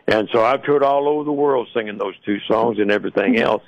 And 0.08 0.28
so 0.32 0.44
I've 0.44 0.64
toured 0.64 0.84
all 0.84 1.08
over 1.08 1.24
the 1.24 1.32
world 1.32 1.68
singing 1.74 1.98
those 1.98 2.16
two 2.26 2.40
songs 2.48 2.80
and 2.80 2.92
everything 2.92 3.38
else. 3.40 3.64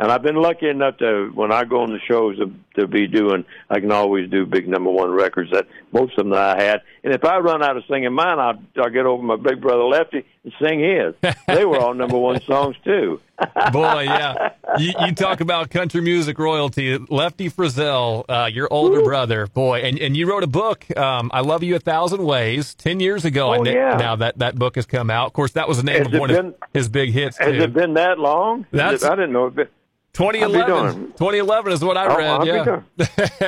And 0.00 0.12
I've 0.12 0.22
been 0.22 0.36
lucky 0.36 0.68
enough 0.68 0.98
to, 0.98 1.30
when 1.34 1.50
I 1.50 1.64
go 1.64 1.80
on 1.80 1.92
the 1.92 2.00
shows, 2.06 2.38
to, 2.78 2.86
be 2.86 3.06
doing, 3.06 3.44
I 3.70 3.80
can 3.80 3.92
always 3.92 4.30
do 4.30 4.46
big 4.46 4.68
number 4.68 4.90
one 4.90 5.10
records 5.10 5.50
that 5.52 5.66
most 5.92 6.12
of 6.12 6.24
them 6.24 6.30
that 6.30 6.58
I 6.58 6.62
had. 6.62 6.82
And 7.04 7.14
if 7.14 7.24
I 7.24 7.38
run 7.38 7.62
out 7.62 7.76
of 7.76 7.84
singing 7.88 8.12
mine, 8.12 8.38
I'll, 8.38 8.58
I'll 8.82 8.90
get 8.90 9.06
over 9.06 9.22
my 9.22 9.36
big 9.36 9.60
brother 9.60 9.84
Lefty 9.84 10.24
and 10.44 10.52
sing 10.60 10.80
his. 10.80 11.14
they 11.46 11.64
were 11.64 11.78
all 11.78 11.94
number 11.94 12.18
one 12.18 12.40
songs 12.42 12.76
too. 12.84 13.20
Boy, 13.72 14.02
yeah. 14.02 14.50
You, 14.78 14.92
you, 15.00 15.14
talk 15.14 15.40
about 15.40 15.70
country 15.70 16.00
music 16.00 16.38
royalty, 16.38 16.98
Lefty 16.98 17.48
Frizzell, 17.48 18.24
uh, 18.28 18.46
your 18.52 18.66
older 18.72 18.98
Woo. 18.98 19.04
brother, 19.04 19.46
boy, 19.46 19.80
and 19.80 19.98
and 19.98 20.16
you 20.16 20.28
wrote 20.28 20.42
a 20.42 20.48
book, 20.48 20.84
um, 20.96 21.30
"I 21.32 21.40
Love 21.40 21.62
You 21.62 21.76
a 21.76 21.78
Thousand 21.78 22.24
Ways," 22.24 22.74
ten 22.74 22.98
years 22.98 23.24
ago. 23.24 23.54
Oh, 23.54 23.64
yeah. 23.64 23.96
Now 23.96 24.16
that 24.16 24.38
that 24.38 24.56
book 24.56 24.74
has 24.74 24.86
come 24.86 25.08
out. 25.08 25.28
Of 25.28 25.34
course, 25.34 25.52
that 25.52 25.68
was 25.68 25.76
the 25.76 25.84
name 25.84 25.98
has 25.98 26.12
of 26.12 26.20
one 26.20 26.30
been, 26.30 26.46
of 26.46 26.54
his 26.74 26.88
big 26.88 27.10
hits. 27.10 27.38
Has 27.38 27.52
too. 27.52 27.62
it 27.62 27.72
been 27.72 27.94
that 27.94 28.18
long? 28.18 28.66
That's, 28.72 29.04
it, 29.04 29.10
I 29.10 29.14
didn't 29.14 29.32
know. 29.32 29.46
It 29.46 29.70
2011. 30.18 31.12
2011 31.12 31.72
is 31.72 31.84
what 31.84 31.96
I 31.96 32.06
read. 32.06 32.26
I'll 32.26 32.46
yeah. 32.46 32.80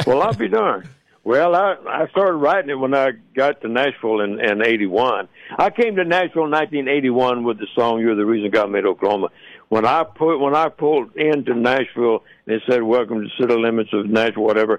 well, 0.07 0.23
I'll 0.23 0.35
be 0.35 0.49
darned. 0.61 0.89
Well, 1.25 1.57
I 1.57 1.75
I 1.87 2.09
started 2.11 2.37
writing 2.37 2.71
it 2.71 2.79
when 2.79 2.95
I 2.95 3.11
got 3.35 3.61
to 3.63 3.69
Nashville 3.69 4.21
in, 4.21 4.39
in 4.39 4.65
'81. 4.65 5.27
I 5.59 5.71
came 5.71 5.97
to 5.97 6.05
Nashville 6.05 6.45
in 6.45 6.53
1981 6.53 7.43
with 7.43 7.59
the 7.59 7.67
song 7.75 8.01
"You're 8.01 8.15
the 8.15 8.25
Reason 8.25 8.51
God 8.53 8.71
Made 8.71 8.87
Oklahoma." 8.87 9.31
When 9.69 9.85
I 9.85 10.05
put 10.05 10.39
when 10.39 10.55
I 10.55 10.69
pulled 10.69 11.17
into 11.17 11.55
Nashville 11.55 12.23
and 12.47 12.55
it 12.55 12.63
said 12.71 12.85
"Welcome 12.85 13.23
to 13.23 13.29
City 13.41 13.55
Limits 13.55 13.91
of 13.93 14.07
Nashville," 14.07 14.45
whatever, 14.45 14.79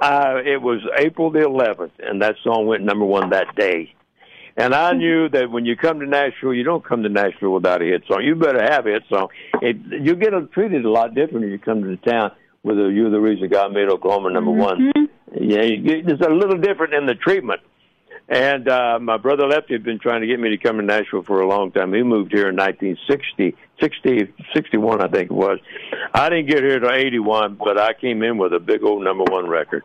uh, 0.00 0.36
it 0.42 0.62
was 0.62 0.80
April 0.98 1.30
the 1.30 1.40
11th, 1.40 1.92
and 1.98 2.22
that 2.22 2.36
song 2.44 2.66
went 2.66 2.82
number 2.82 3.04
one 3.04 3.28
that 3.30 3.54
day. 3.54 3.94
And 4.56 4.74
I 4.74 4.92
knew 4.92 5.28
that 5.28 5.50
when 5.50 5.66
you 5.66 5.76
come 5.76 6.00
to 6.00 6.06
Nashville, 6.06 6.54
you 6.54 6.64
don't 6.64 6.84
come 6.84 7.02
to 7.02 7.10
Nashville 7.10 7.52
without 7.52 7.82
a 7.82 7.84
hit 7.84 8.04
song. 8.08 8.22
You 8.24 8.34
better 8.34 8.62
have 8.62 8.86
a 8.86 8.90
hit 8.90 9.02
song. 9.10 9.28
It, 9.60 9.76
you 10.02 10.14
get 10.14 10.32
treated 10.52 10.84
a 10.84 10.90
lot 10.90 11.14
different 11.14 11.44
if 11.44 11.50
you 11.50 11.58
come 11.58 11.82
to 11.82 11.88
the 11.88 12.10
town 12.10 12.32
with 12.62 12.78
a 12.78 12.90
"You're 12.90 13.10
the 13.10 13.20
Reason 13.20 13.48
God 13.48 13.74
Made 13.74 13.90
Oklahoma" 13.90 14.30
number 14.30 14.52
mm-hmm. 14.52 14.60
one. 14.60 15.08
Yeah, 15.38 15.62
you, 15.62 16.02
it's 16.06 16.22
a 16.22 16.30
little 16.30 16.58
different 16.58 16.94
in 16.94 17.04
the 17.04 17.14
treatment. 17.14 17.60
And 18.28 18.68
uh, 18.68 18.98
my 19.00 19.18
brother 19.18 19.46
Lefty 19.46 19.74
had 19.74 19.84
been 19.84 20.00
trying 20.00 20.22
to 20.22 20.26
get 20.26 20.40
me 20.40 20.50
to 20.50 20.56
come 20.56 20.78
to 20.78 20.82
Nashville 20.82 21.22
for 21.22 21.42
a 21.42 21.46
long 21.46 21.70
time. 21.70 21.92
He 21.92 22.02
moved 22.02 22.32
here 22.32 22.48
in 22.48 22.56
1960, 22.56 23.54
60, 23.80 24.34
61, 24.52 25.00
I 25.00 25.08
think 25.08 25.30
it 25.30 25.34
was. 25.34 25.60
I 26.12 26.28
didn't 26.28 26.48
get 26.48 26.64
here 26.64 26.80
till 26.80 26.90
81, 26.90 27.54
but 27.54 27.78
I 27.78 27.92
came 27.92 28.24
in 28.24 28.36
with 28.36 28.52
a 28.52 28.58
big 28.58 28.82
old 28.82 29.04
number 29.04 29.22
one 29.24 29.48
record. 29.48 29.84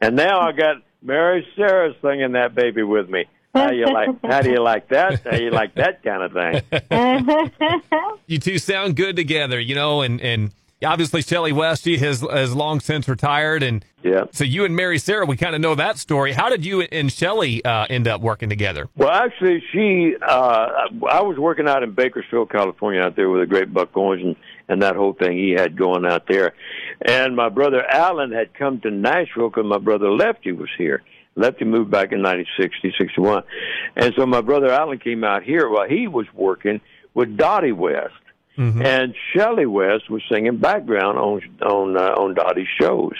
And 0.00 0.14
now 0.14 0.40
I 0.40 0.52
got 0.52 0.76
Mary 1.02 1.44
Sarah 1.56 1.92
singing 2.00 2.32
that 2.32 2.54
baby 2.54 2.84
with 2.84 3.08
me. 3.08 3.24
How 3.54 3.72
you 3.72 3.86
like? 3.86 4.10
How 4.22 4.42
do 4.42 4.50
you 4.50 4.62
like 4.62 4.88
that? 4.88 5.22
How 5.24 5.36
you 5.36 5.50
like 5.50 5.74
that 5.74 6.02
kind 6.04 6.22
of 6.22 6.32
thing? 6.32 8.20
you 8.26 8.38
two 8.38 8.58
sound 8.58 8.96
good 8.96 9.16
together, 9.16 9.58
you 9.58 9.74
know, 9.74 10.02
and 10.02 10.20
and 10.20 10.52
obviously 10.84 11.20
Shelly 11.22 11.52
West 11.52 11.84
she 11.84 11.98
has 11.98 12.20
has 12.20 12.54
long 12.54 12.78
since 12.78 13.08
retired, 13.08 13.62
and 13.64 13.84
yeah. 14.02 14.24
So 14.32 14.44
you 14.44 14.64
and 14.64 14.76
Mary 14.76 14.98
Sarah, 14.98 15.26
we 15.26 15.36
kind 15.36 15.56
of 15.56 15.60
know 15.60 15.74
that 15.74 15.98
story. 15.98 16.32
How 16.32 16.48
did 16.48 16.64
you 16.64 16.82
and 16.82 17.12
Shelly 17.12 17.64
uh, 17.64 17.86
end 17.90 18.06
up 18.06 18.20
working 18.20 18.48
together? 18.48 18.88
Well, 18.96 19.10
actually, 19.10 19.62
she 19.72 20.14
uh, 20.22 20.68
I 21.08 21.22
was 21.22 21.36
working 21.36 21.68
out 21.68 21.82
in 21.82 21.92
Bakersfield, 21.92 22.50
California, 22.50 23.00
out 23.00 23.16
there 23.16 23.28
with 23.28 23.42
a 23.42 23.46
great 23.46 23.74
Buck 23.74 23.96
Owens 23.96 24.22
and 24.22 24.36
and 24.68 24.82
that 24.82 24.94
whole 24.94 25.14
thing 25.14 25.36
he 25.36 25.50
had 25.50 25.76
going 25.76 26.06
out 26.06 26.28
there, 26.28 26.54
and 27.04 27.34
my 27.34 27.48
brother 27.48 27.84
Alan 27.84 28.30
had 28.30 28.54
come 28.54 28.80
to 28.82 28.92
Nashville 28.92 29.48
because 29.48 29.66
my 29.66 29.78
brother 29.78 30.08
Lefty 30.12 30.52
was 30.52 30.68
here 30.78 31.02
Lefty 31.36 31.64
moved 31.64 31.90
back 31.90 32.12
in 32.12 32.22
1960, 32.22 32.94
61. 32.98 33.42
And 33.96 34.12
so 34.16 34.26
my 34.26 34.40
brother 34.40 34.70
Alan 34.70 34.98
came 34.98 35.24
out 35.24 35.42
here 35.42 35.68
while 35.68 35.88
he 35.88 36.08
was 36.08 36.26
working 36.34 36.80
with 37.14 37.36
Dottie 37.36 37.72
West. 37.72 38.14
Mm-hmm. 38.58 38.84
And 38.84 39.14
Shelly 39.32 39.66
West 39.66 40.10
was 40.10 40.22
singing 40.30 40.58
background 40.58 41.18
on 41.18 41.40
on 41.62 41.96
uh, 41.96 42.14
on 42.20 42.34
Dottie's 42.34 42.68
shows. 42.78 43.14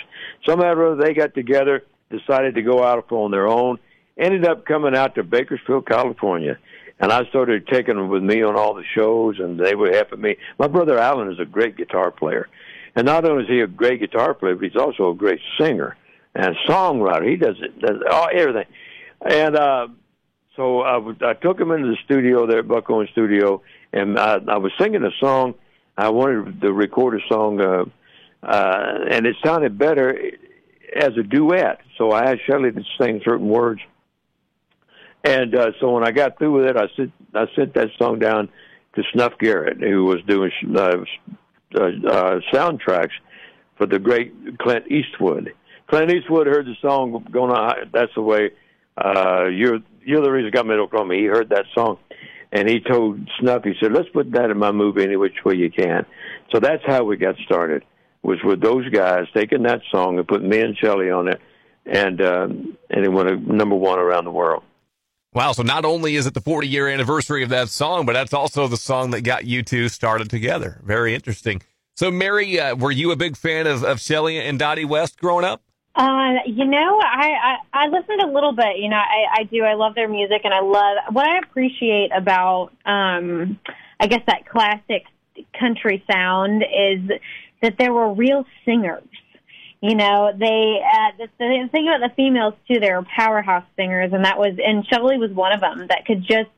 Somehow 0.47 0.73
or 0.73 0.91
other 0.91 1.03
they 1.03 1.13
got 1.13 1.33
together, 1.33 1.83
decided 2.11 2.55
to 2.55 2.61
go 2.61 2.83
out 2.83 3.11
on 3.11 3.31
their 3.31 3.47
own, 3.47 3.79
ended 4.17 4.45
up 4.45 4.65
coming 4.65 4.95
out 4.95 5.15
to 5.15 5.23
Bakersfield, 5.23 5.87
California. 5.87 6.57
And 6.99 7.11
I 7.11 7.25
started 7.29 7.65
taking 7.67 7.95
them 7.95 8.09
with 8.09 8.21
me 8.21 8.43
on 8.43 8.55
all 8.55 8.75
the 8.75 8.83
shows, 8.95 9.39
and 9.39 9.59
they 9.59 9.73
were 9.73 9.91
helping 9.91 10.21
me. 10.21 10.37
My 10.59 10.67
brother 10.67 10.99
Alan 10.99 11.31
is 11.31 11.39
a 11.39 11.45
great 11.45 11.75
guitar 11.75 12.11
player. 12.11 12.47
And 12.95 13.05
not 13.05 13.25
only 13.25 13.45
is 13.45 13.49
he 13.49 13.61
a 13.61 13.67
great 13.67 14.01
guitar 14.01 14.35
player, 14.35 14.53
but 14.53 14.65
he's 14.65 14.75
also 14.75 15.09
a 15.09 15.15
great 15.15 15.39
singer 15.59 15.97
and 16.35 16.55
songwriter. 16.67 17.29
He 17.29 17.35
does 17.35 17.55
it, 17.61 17.79
does 17.79 17.97
all 18.09 18.29
everything. 18.33 18.65
And 19.21 19.55
uh, 19.55 19.87
so 20.55 20.81
I, 20.81 20.93
w- 20.93 21.17
I 21.21 21.33
took 21.33 21.59
him 21.59 21.71
into 21.71 21.87
the 21.87 21.97
studio 22.05 22.47
there 22.47 22.59
at 22.59 22.67
Buck 22.67 22.89
Owens 22.89 23.09
Studio, 23.11 23.61
and 23.93 24.17
I, 24.17 24.39
I 24.47 24.57
was 24.57 24.71
singing 24.79 25.03
a 25.03 25.11
song. 25.19 25.55
I 25.97 26.09
wanted 26.09 26.61
to 26.61 26.73
record 26.73 27.15
a 27.15 27.27
song, 27.27 27.61
uh, 27.61 27.85
uh, 28.43 28.99
and 29.09 29.25
it 29.25 29.35
sounded 29.43 29.77
better 29.77 30.17
as 30.95 31.11
a 31.17 31.23
duet. 31.23 31.81
So 31.97 32.11
I 32.11 32.31
asked 32.31 32.45
Shelly 32.47 32.71
to 32.71 32.83
sing 32.99 33.21
certain 33.23 33.47
words. 33.47 33.81
And 35.23 35.53
uh, 35.53 35.71
so 35.79 35.91
when 35.91 36.03
I 36.03 36.11
got 36.11 36.39
through 36.39 36.53
with 36.53 36.65
it, 36.65 36.77
I 36.77 36.87
sent 36.95 37.11
I 37.35 37.45
sent 37.55 37.75
that 37.75 37.89
song 37.99 38.17
down 38.17 38.49
to 38.95 39.03
Snuff 39.13 39.33
Garrett, 39.39 39.79
who 39.79 40.05
was 40.05 40.19
doing 40.27 40.51
uh, 40.75 40.97
uh, 41.75 41.83
uh, 41.83 42.39
soundtracks 42.51 43.11
for 43.77 43.85
the 43.85 43.99
great 43.99 44.57
Clint 44.57 44.91
Eastwood 44.91 45.53
Clint 45.91 46.09
Eastwood 46.09 46.47
heard 46.47 46.65
the 46.65 46.75
song 46.81 47.13
on. 47.13 47.89
That's 47.93 48.13
the 48.15 48.21
way. 48.21 48.51
Uh, 48.97 49.47
you're 49.47 49.79
you're 50.03 50.23
the 50.23 50.31
reason 50.31 50.49
got 50.51 50.65
me 50.65 50.75
from 50.89 51.09
me. 51.09 51.19
He 51.19 51.25
heard 51.25 51.49
that 51.49 51.65
song, 51.75 51.99
and 52.53 52.67
he 52.69 52.79
told 52.79 53.19
Snuff. 53.39 53.65
He 53.65 53.73
said, 53.81 53.91
"Let's 53.91 54.07
put 54.09 54.31
that 54.31 54.49
in 54.49 54.57
my 54.57 54.71
movie 54.71 55.03
any 55.03 55.17
which 55.17 55.43
way 55.43 55.55
you 55.55 55.69
can." 55.69 56.05
So 56.51 56.61
that's 56.61 56.81
how 56.85 57.03
we 57.03 57.17
got 57.17 57.35
started. 57.45 57.83
Was 58.23 58.39
with 58.41 58.61
those 58.61 58.87
guys 58.89 59.25
taking 59.33 59.63
that 59.63 59.81
song 59.91 60.17
and 60.17 60.25
putting 60.25 60.47
me 60.47 60.61
and 60.61 60.77
Shelly 60.77 61.11
on 61.11 61.27
it, 61.27 61.41
and 61.85 62.21
uh, 62.21 62.47
and 62.89 63.05
it 63.05 63.11
went 63.11 63.45
number 63.45 63.75
one 63.75 63.99
around 63.99 64.23
the 64.23 64.31
world. 64.31 64.63
Wow! 65.33 65.51
So 65.51 65.63
not 65.63 65.83
only 65.83 66.15
is 66.15 66.25
it 66.25 66.33
the 66.33 66.41
40 66.41 66.69
year 66.69 66.87
anniversary 66.87 67.43
of 67.43 67.49
that 67.49 67.67
song, 67.67 68.05
but 68.05 68.13
that's 68.13 68.33
also 68.33 68.69
the 68.69 68.77
song 68.77 69.11
that 69.11 69.21
got 69.21 69.43
you 69.43 69.61
two 69.61 69.89
started 69.89 70.29
together. 70.29 70.79
Very 70.85 71.13
interesting. 71.13 71.61
So, 71.97 72.09
Mary, 72.09 72.57
uh, 72.59 72.75
were 72.75 72.91
you 72.91 73.11
a 73.11 73.17
big 73.17 73.35
fan 73.35 73.67
of, 73.67 73.83
of 73.83 73.99
Shelly 73.99 74.39
and 74.39 74.57
Dottie 74.57 74.85
West 74.85 75.19
growing 75.19 75.43
up? 75.43 75.61
Uh, 75.93 76.35
you 76.45 76.65
know, 76.65 76.99
I, 77.01 77.57
I 77.73 77.83
I 77.85 77.87
listened 77.87 78.21
a 78.21 78.27
little 78.27 78.53
bit. 78.53 78.77
You 78.77 78.89
know, 78.89 78.95
I 78.95 79.41
I 79.41 79.43
do. 79.43 79.63
I 79.63 79.73
love 79.73 79.93
their 79.93 80.07
music, 80.07 80.41
and 80.45 80.53
I 80.53 80.61
love 80.61 80.97
what 81.13 81.27
I 81.27 81.39
appreciate 81.39 82.11
about 82.15 82.71
um, 82.85 83.59
I 83.99 84.07
guess 84.07 84.21
that 84.27 84.47
classic 84.47 85.03
country 85.59 86.03
sound 86.09 86.63
is 86.63 87.19
that 87.61 87.75
there 87.77 87.91
were 87.91 88.13
real 88.13 88.45
singers. 88.63 89.03
You 89.81 89.95
know, 89.95 90.31
they 90.37 90.79
uh, 90.81 91.11
the, 91.17 91.27
the 91.39 91.69
thing 91.71 91.87
about 91.87 92.07
the 92.07 92.13
females 92.15 92.53
too. 92.69 92.79
They 92.79 92.91
were 92.91 93.03
powerhouse 93.03 93.65
singers, 93.75 94.13
and 94.13 94.23
that 94.23 94.37
was 94.37 94.57
and 94.63 94.85
Shelly 94.87 95.17
was 95.17 95.31
one 95.31 95.51
of 95.51 95.59
them 95.59 95.87
that 95.89 96.05
could 96.05 96.21
just 96.21 96.51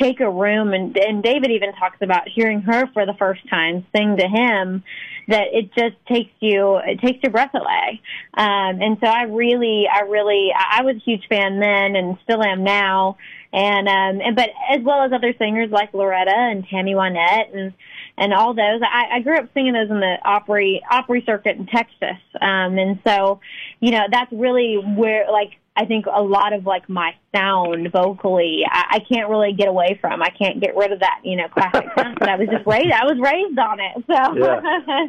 take 0.00 0.20
a 0.20 0.30
room 0.30 0.72
and 0.72 0.96
and 0.96 1.22
David 1.22 1.50
even 1.50 1.72
talks 1.74 1.98
about 2.00 2.28
hearing 2.28 2.62
her 2.62 2.86
for 2.92 3.04
the 3.04 3.14
first 3.14 3.46
time 3.48 3.86
sing 3.94 4.16
to 4.16 4.26
him 4.26 4.82
that 5.28 5.48
it 5.52 5.70
just 5.74 5.96
takes 6.06 6.32
you 6.40 6.78
it 6.78 7.00
takes 7.00 7.22
your 7.22 7.30
breath 7.30 7.54
away. 7.54 8.00
Um 8.34 8.80
and 8.80 8.96
so 9.00 9.06
I 9.06 9.24
really 9.24 9.86
I 9.92 10.00
really 10.00 10.50
I 10.54 10.82
was 10.82 10.96
a 10.96 11.00
huge 11.00 11.26
fan 11.28 11.60
then 11.60 11.96
and 11.96 12.16
still 12.24 12.42
am 12.42 12.64
now. 12.64 13.18
And 13.52 13.86
um 13.86 14.26
and 14.26 14.34
but 14.34 14.50
as 14.70 14.82
well 14.82 15.02
as 15.02 15.12
other 15.12 15.34
singers 15.38 15.70
like 15.70 15.92
Loretta 15.92 16.34
and 16.34 16.66
Tammy 16.66 16.94
Wynette 16.94 17.54
and 17.54 17.74
and 18.18 18.32
all 18.32 18.54
those. 18.54 18.80
I, 18.82 19.16
I 19.16 19.20
grew 19.20 19.38
up 19.38 19.48
singing 19.54 19.72
those 19.72 19.90
in 19.90 20.00
the 20.00 20.16
Opry 20.24 20.82
Opry 20.90 21.22
circuit 21.26 21.56
in 21.56 21.66
Texas, 21.66 22.20
um, 22.40 22.78
and 22.78 23.00
so 23.06 23.40
you 23.80 23.90
know 23.90 24.04
that's 24.10 24.32
really 24.32 24.76
where 24.76 25.30
like 25.30 25.52
I 25.74 25.86
think 25.86 26.06
a 26.06 26.22
lot 26.22 26.52
of 26.52 26.66
like 26.66 26.88
my 26.88 27.14
sound 27.34 27.90
vocally, 27.92 28.62
I, 28.68 28.84
I 28.90 28.98
can't 29.00 29.30
really 29.30 29.52
get 29.52 29.68
away 29.68 29.98
from. 30.00 30.22
I 30.22 30.28
can't 30.28 30.60
get 30.60 30.76
rid 30.76 30.92
of 30.92 31.00
that, 31.00 31.20
you 31.24 31.36
know, 31.36 31.48
classic 31.48 31.86
sound. 31.96 32.18
But 32.18 32.28
I 32.28 32.36
was 32.36 32.48
just 32.48 32.66
raised. 32.66 32.92
I 32.92 33.04
was 33.04 33.18
raised 33.18 33.58
on 33.58 33.80
it. 33.80 34.04
So. 34.06 34.36
Yeah. 34.36 35.06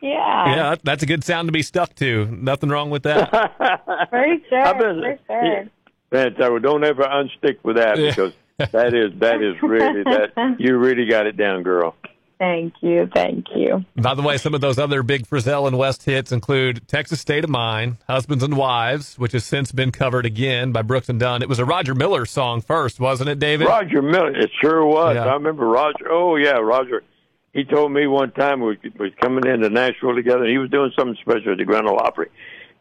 yeah. 0.02 0.56
Yeah, 0.56 0.74
that's 0.82 1.02
a 1.02 1.06
good 1.06 1.24
sound 1.24 1.48
to 1.48 1.52
be 1.52 1.62
stuck 1.62 1.94
to. 1.96 2.26
Nothing 2.26 2.68
wrong 2.68 2.90
with 2.90 3.04
that. 3.04 3.30
for 4.10 4.26
sure. 4.48 4.74
Been, 4.74 5.00
for 5.00 5.18
sure. 5.26 5.64
Man, 6.10 6.34
don't 6.62 6.84
ever 6.84 7.04
unstick 7.04 7.58
with 7.62 7.76
that 7.76 7.98
yeah. 7.98 8.10
because 8.10 8.32
that 8.58 8.94
is 8.94 9.18
that 9.20 9.42
is 9.42 9.54
really 9.62 10.02
that 10.04 10.56
you 10.58 10.76
really 10.76 11.06
got 11.06 11.26
it 11.26 11.36
down, 11.36 11.62
girl. 11.62 11.94
Thank 12.38 12.74
you, 12.82 13.08
thank 13.12 13.46
you. 13.54 13.84
By 13.96 14.14
the 14.14 14.22
way, 14.22 14.36
some 14.36 14.54
of 14.54 14.60
those 14.60 14.78
other 14.78 15.02
big 15.02 15.26
Frizzell 15.26 15.66
and 15.66 15.76
West 15.76 16.04
hits 16.04 16.30
include 16.30 16.86
Texas 16.86 17.20
State 17.20 17.42
of 17.42 17.50
Mind, 17.50 17.96
Husbands 18.08 18.44
and 18.44 18.56
Wives, 18.56 19.18
which 19.18 19.32
has 19.32 19.44
since 19.44 19.72
been 19.72 19.90
covered 19.90 20.24
again 20.24 20.70
by 20.70 20.82
Brooks 20.82 21.08
and 21.08 21.18
Dunn. 21.18 21.42
It 21.42 21.48
was 21.48 21.58
a 21.58 21.64
Roger 21.64 21.96
Miller 21.96 22.24
song 22.26 22.60
first, 22.60 23.00
wasn't 23.00 23.28
it, 23.28 23.40
David? 23.40 23.66
Roger 23.66 24.02
Miller, 24.02 24.30
it 24.36 24.50
sure 24.60 24.84
was. 24.86 25.16
Yeah. 25.16 25.26
I 25.26 25.32
remember 25.34 25.66
Roger. 25.66 26.06
Oh 26.10 26.36
yeah, 26.36 26.58
Roger. 26.58 27.02
He 27.52 27.64
told 27.64 27.90
me 27.90 28.06
one 28.06 28.30
time 28.30 28.60
we 28.60 28.78
was 28.98 29.10
coming 29.20 29.44
into 29.44 29.68
Nashville 29.68 30.14
together. 30.14 30.44
and 30.44 30.50
He 30.52 30.58
was 30.58 30.70
doing 30.70 30.92
something 30.96 31.16
special 31.20 31.52
at 31.52 31.58
the 31.58 31.64
Grand 31.64 31.88
Ole 31.88 31.98
Opry, 31.98 32.28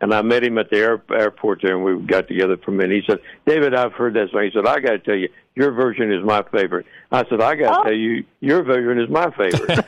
and 0.02 0.14
I 0.14 0.22
met 0.22 0.44
him 0.44 0.60
at 0.60 0.70
the 0.70 0.78
air, 0.78 1.02
airport 1.12 1.62
there, 1.64 1.74
and 1.76 1.84
we 1.84 2.06
got 2.06 2.28
together 2.28 2.58
for 2.58 2.70
a 2.70 2.74
minute. 2.76 3.04
He 3.04 3.04
said, 3.10 3.20
"David, 3.48 3.74
I've 3.74 3.94
heard 3.94 4.14
that 4.14 4.30
song." 4.32 4.44
He 4.44 4.52
said, 4.54 4.68
"I 4.68 4.80
got 4.80 4.92
to 4.92 5.00
tell 5.00 5.16
you, 5.16 5.30
your 5.58 5.72
version 5.72 6.12
is 6.14 6.24
my 6.24 6.44
favorite." 6.52 6.86
I 7.12 7.26
said, 7.30 7.42
"I 7.42 7.56
got 7.56 7.74
to 7.74 7.80
Oh. 7.80 7.84
tell 7.86 7.94
you, 7.94 8.24
your 8.40 8.64
version 8.64 9.00
is 9.04 9.10
my 9.10 9.30
favorite." 9.32 9.68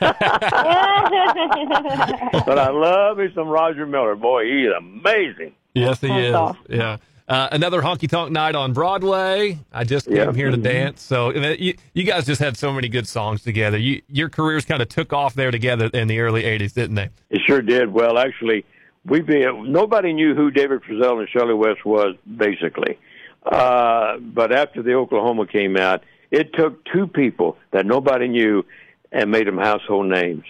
but 2.46 2.58
I 2.58 2.70
love 2.70 3.18
me 3.18 3.28
some 3.34 3.48
Roger 3.48 3.86
Miller. 3.86 4.14
Boy, 4.16 4.44
he 4.44 4.64
is 4.64 4.72
amazing. 4.76 5.52
Yes, 5.74 6.00
he 6.00 6.08
That's 6.08 6.26
is. 6.28 6.34
awesome. 6.34 6.64
Yeah. 6.68 6.96
Uh, 7.28 7.48
another 7.52 7.80
honky 7.80 8.08
tonk 8.08 8.32
night 8.32 8.56
on 8.56 8.72
Broadway. 8.72 9.56
I 9.72 9.84
just 9.84 10.06
came 10.08 10.16
Yeah. 10.16 10.32
here 10.32 10.50
to 10.50 10.56
Mhm. 10.56 10.62
dance. 10.64 11.00
So 11.00 11.30
you, 11.32 11.74
you 11.94 12.02
guys 12.02 12.26
just 12.26 12.40
had 12.40 12.56
so 12.56 12.72
many 12.72 12.88
good 12.88 13.06
songs 13.06 13.44
together. 13.44 13.78
You, 13.78 14.02
your 14.08 14.28
careers 14.28 14.64
kind 14.64 14.82
of 14.82 14.88
took 14.88 15.12
off 15.12 15.34
there 15.34 15.52
together 15.52 15.88
in 15.94 16.08
the 16.08 16.18
early 16.18 16.42
'80s, 16.42 16.74
didn't 16.74 16.96
they? 16.96 17.08
It 17.30 17.42
sure 17.46 17.62
did. 17.62 17.92
Well, 17.92 18.18
actually, 18.18 18.64
we 19.06 19.20
be, 19.20 19.46
nobody 19.62 20.12
knew 20.12 20.34
who 20.34 20.50
David 20.50 20.82
Frizzell 20.82 21.20
and 21.20 21.28
Shelly 21.28 21.54
West 21.54 21.84
was 21.84 22.16
basically. 22.36 22.98
Uh, 23.44 24.18
but 24.18 24.52
after 24.52 24.82
the 24.82 24.94
Oklahoma 24.94 25.46
came 25.46 25.76
out, 25.76 26.02
it 26.30 26.52
took 26.54 26.84
two 26.86 27.06
people 27.06 27.56
that 27.72 27.86
nobody 27.86 28.28
knew 28.28 28.64
and 29.10 29.30
made 29.30 29.46
them 29.46 29.58
household 29.58 30.06
names 30.06 30.44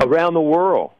around 0.00 0.34
the 0.34 0.40
world. 0.40 0.92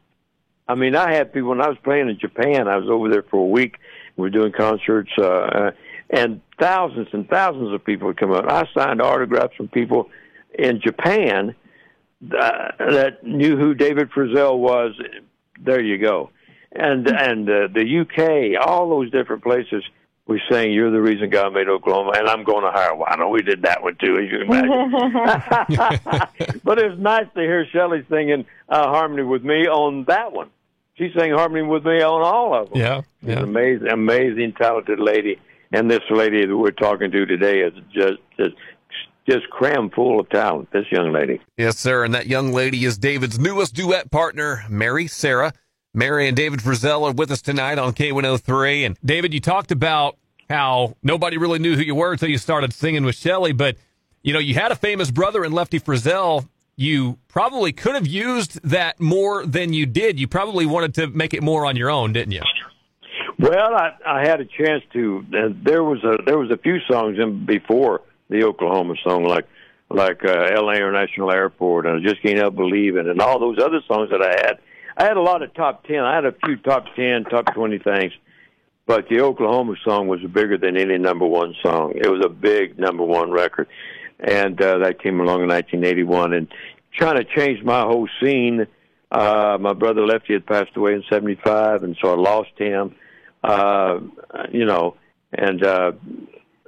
I 0.67 0.75
mean, 0.75 0.95
I 0.95 1.13
had 1.13 1.31
people 1.33 1.49
when 1.49 1.61
I 1.61 1.69
was 1.69 1.77
playing 1.83 2.09
in 2.09 2.19
Japan. 2.19 2.67
I 2.67 2.77
was 2.77 2.89
over 2.89 3.09
there 3.09 3.23
for 3.23 3.37
a 3.37 3.47
week. 3.47 3.77
We 4.17 4.23
were 4.23 4.29
doing 4.29 4.51
concerts, 4.51 5.11
uh, 5.17 5.23
uh, 5.23 5.71
and 6.09 6.41
thousands 6.59 7.07
and 7.13 7.27
thousands 7.29 7.73
of 7.73 7.85
people 7.85 8.07
would 8.07 8.17
come 8.17 8.33
out. 8.33 8.51
I 8.51 8.67
signed 8.75 9.01
autographs 9.01 9.55
from 9.55 9.67
people 9.67 10.09
in 10.57 10.81
Japan 10.81 11.55
uh, 12.23 12.71
that 12.79 13.23
knew 13.23 13.55
who 13.57 13.73
David 13.73 14.09
Frizzell 14.09 14.57
was. 14.57 14.93
There 15.59 15.81
you 15.81 15.97
go, 15.99 16.31
and 16.71 17.07
and 17.07 17.49
uh, 17.49 17.67
the 17.73 17.99
UK, 18.01 18.59
all 18.65 18.89
those 18.89 19.11
different 19.11 19.43
places. 19.43 19.83
Were 20.27 20.41
saying 20.51 20.73
you're 20.73 20.91
the 20.91 21.01
reason 21.01 21.29
God 21.29 21.53
made 21.53 21.69
Oklahoma, 21.69 22.11
and 22.15 22.27
I'm 22.27 22.43
going 22.43 22.63
to 22.63 22.71
hire. 22.71 22.93
Well, 22.95 23.07
I 23.09 23.15
know 23.15 23.29
we 23.29 23.41
did 23.41 23.61
that 23.63 23.81
one 23.81 23.95
too, 23.95 24.17
as 24.17 24.29
you 24.29 24.39
can 24.39 24.47
imagine. 24.47 24.91
but 26.63 26.79
it 26.79 26.89
was 26.89 26.99
nice 26.99 27.25
to 27.35 27.41
hear 27.41 27.65
Shelley 27.71 28.05
singing 28.09 28.45
uh, 28.69 28.87
harmony 28.87 29.23
with 29.23 29.43
me 29.43 29.67
on 29.67 30.05
that 30.07 30.31
one. 30.33 30.49
She 30.97 31.11
sang 31.15 31.31
harmony 31.31 31.61
with 31.63 31.85
me 31.85 32.01
on 32.01 32.21
all 32.23 32.53
of 32.59 32.69
them. 32.69 32.79
Yeah. 32.79 33.01
She's 33.21 33.29
an 33.29 33.37
Yeah. 33.37 33.43
amazing, 33.43 33.87
amazing, 33.87 34.53
talented 34.53 34.99
lady. 34.99 35.39
And 35.71 35.91
this 35.91 36.01
lady 36.09 36.45
that 36.45 36.57
we're 36.57 36.71
talking 36.71 37.11
to 37.11 37.25
today 37.25 37.59
is 37.59 37.73
just, 37.93 38.17
just, 38.37 38.55
just 39.29 39.49
crammed 39.49 39.93
full 39.93 40.19
of 40.19 40.29
talent. 40.29 40.71
This 40.71 40.85
young 40.91 41.11
lady. 41.11 41.39
Yes, 41.57 41.77
sir. 41.77 42.03
And 42.03 42.13
that 42.15 42.27
young 42.27 42.51
lady 42.51 42.83
is 42.85 42.97
David's 42.97 43.37
newest 43.37 43.75
duet 43.75 44.09
partner, 44.09 44.63
Mary 44.69 45.07
Sarah. 45.07 45.53
Mary 45.97 46.27
and 46.27 46.37
David 46.37 46.59
Frizzell 46.59 47.09
are 47.09 47.11
with 47.11 47.31
us 47.31 47.41
tonight 47.41 47.79
on 47.79 47.91
K103. 47.91 48.85
And 48.85 48.99
David, 49.03 49.33
you 49.33 49.39
talked 49.39 49.71
about 49.71 50.15
how 50.47 50.95
nobody 51.01 51.39
really 51.39 51.57
knew 51.57 51.75
who 51.75 51.81
you 51.81 51.95
were 51.95 52.11
until 52.11 52.29
you 52.29 52.37
started 52.37 52.71
singing 52.71 53.03
with 53.03 53.15
Shelley. 53.15 53.51
But, 53.51 53.77
you 54.21 54.31
know, 54.31 54.37
you 54.37 54.53
had 54.53 54.71
a 54.71 54.75
famous 54.75 55.09
brother 55.09 55.43
in 55.43 55.53
Lefty 55.53 55.79
Frizzell. 55.79 56.47
You 56.75 57.17
probably 57.27 57.73
could 57.73 57.95
have 57.95 58.05
used 58.05 58.61
that 58.61 58.99
more 58.99 59.43
than 59.43 59.73
you 59.73 59.87
did. 59.87 60.19
You 60.19 60.27
probably 60.27 60.67
wanted 60.67 60.93
to 60.93 61.07
make 61.07 61.33
it 61.33 61.41
more 61.41 61.65
on 61.65 61.75
your 61.75 61.89
own, 61.89 62.13
didn't 62.13 62.33
you? 62.33 62.43
Well, 63.39 63.73
I, 63.73 63.95
I 64.05 64.19
had 64.21 64.39
a 64.39 64.45
chance 64.45 64.83
to. 64.93 65.25
And 65.33 65.65
there 65.65 65.83
was 65.83 66.03
a 66.03 66.21
there 66.23 66.37
was 66.37 66.51
a 66.51 66.57
few 66.57 66.77
songs 66.87 67.17
in 67.17 67.47
before 67.47 68.01
the 68.29 68.43
Oklahoma 68.43 68.93
song, 69.03 69.23
like 69.23 69.47
like 69.89 70.23
uh, 70.23 70.49
L.A. 70.53 70.75
International 70.75 71.31
Airport, 71.31 71.87
and 71.87 71.97
I 71.97 72.07
just 72.07 72.21
can't 72.21 72.37
help 72.37 72.55
believing, 72.55 73.07
and 73.07 73.19
all 73.19 73.39
those 73.39 73.57
other 73.57 73.81
songs 73.87 74.11
that 74.11 74.21
I 74.21 74.47
had. 74.47 74.59
I 74.97 75.03
had 75.03 75.15
a 75.15 75.21
lot 75.21 75.43
of 75.43 75.53
top 75.53 75.85
ten. 75.85 75.99
I 75.99 76.15
had 76.15 76.25
a 76.25 76.33
few 76.43 76.57
top 76.57 76.85
ten, 76.95 77.23
top 77.25 77.53
twenty 77.53 77.77
things, 77.77 78.13
but 78.87 79.07
the 79.09 79.21
Oklahoma 79.21 79.75
song 79.85 80.07
was 80.07 80.19
bigger 80.21 80.57
than 80.57 80.75
any 80.75 80.97
number 80.97 81.25
one 81.25 81.53
song. 81.61 81.93
It 81.95 82.07
was 82.07 82.25
a 82.25 82.29
big 82.29 82.79
number 82.79 83.03
one 83.03 83.29
record, 83.29 83.67
and 84.19 84.59
uh, 84.59 84.79
that 84.79 84.99
came 85.01 85.19
along 85.19 85.43
in 85.43 85.49
1981 85.49 86.33
and 86.33 86.47
kind 86.97 87.19
of 87.19 87.29
changed 87.29 87.63
my 87.63 87.81
whole 87.81 88.09
scene. 88.19 88.65
Uh, 89.11 89.59
my 89.61 89.73
brother 89.73 90.03
Lefty 90.03 90.33
had 90.33 90.47
passed 90.47 90.75
away 90.75 90.95
in 90.95 91.03
'75, 91.07 91.83
and 91.83 91.95
so 92.01 92.13
I 92.13 92.15
lost 92.15 92.57
him. 92.57 92.95
Uh, 93.43 93.99
you 94.51 94.65
know, 94.65 94.95
and 95.31 95.63
uh, 95.63 95.91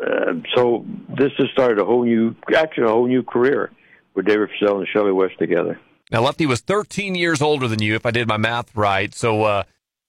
uh, 0.05 0.33
so 0.55 0.85
this 1.17 1.31
has 1.39 1.47
started 1.51 1.79
a 1.79 1.85
whole 1.85 2.05
new, 2.05 2.35
actually 2.55 2.83
a 2.83 2.89
whole 2.89 3.07
new 3.07 3.23
career 3.23 3.71
with 4.13 4.27
David 4.27 4.49
Frizzell 4.49 4.77
and 4.77 4.87
Shelley 4.87 5.11
West 5.11 5.39
together. 5.39 5.79
Now, 6.11 6.21
Lefty 6.21 6.47
was 6.47 6.61
13 6.61 7.13
years 7.13 7.41
older 7.41 7.67
than 7.67 7.81
you, 7.81 7.95
if 7.95 8.05
I 8.05 8.11
did 8.11 8.27
my 8.27 8.37
math 8.37 8.75
right. 8.75 9.13
So, 9.13 9.43
uh, 9.43 9.63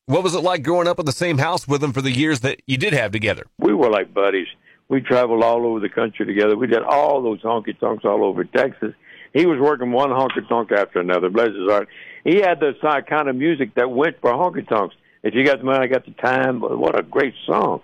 what 0.06 0.22
was 0.22 0.34
it 0.34 0.40
like 0.40 0.62
growing 0.62 0.88
up 0.88 0.98
in 0.98 1.04
the 1.04 1.12
same 1.12 1.38
house 1.38 1.68
with 1.68 1.84
him 1.84 1.92
for 1.92 2.00
the 2.00 2.10
years 2.10 2.40
that 2.40 2.62
you 2.66 2.78
did 2.78 2.94
have 2.94 3.12
together? 3.12 3.44
We 3.58 3.74
were 3.74 3.90
like 3.90 4.12
buddies. 4.12 4.48
We 4.88 5.02
traveled 5.02 5.44
all 5.44 5.66
over 5.66 5.78
the 5.78 5.88
country 5.90 6.26
together. 6.26 6.56
We 6.56 6.66
did 6.66 6.82
all 6.82 7.22
those 7.22 7.42
honky 7.42 7.78
tonks 7.78 8.04
all 8.04 8.24
over 8.24 8.44
Texas. 8.44 8.94
He 9.32 9.46
was 9.46 9.60
working 9.60 9.92
one 9.92 10.10
honky 10.10 10.48
tonk 10.48 10.72
after 10.72 11.00
another. 11.00 11.30
Bless 11.30 11.48
his 11.48 11.68
heart. 11.68 11.88
He 12.24 12.36
had 12.36 12.58
the 12.60 12.72
kind 13.08 13.28
of 13.28 13.36
music 13.36 13.74
that 13.76 13.90
went 13.90 14.20
for 14.20 14.32
honky 14.32 14.68
tonks. 14.68 14.96
If 15.22 15.34
you 15.34 15.44
got 15.44 15.58
the 15.58 15.64
money, 15.64 15.84
I 15.84 15.86
got 15.86 16.06
the 16.06 16.12
time. 16.12 16.60
What 16.60 16.98
a 16.98 17.02
great 17.02 17.34
song! 17.46 17.82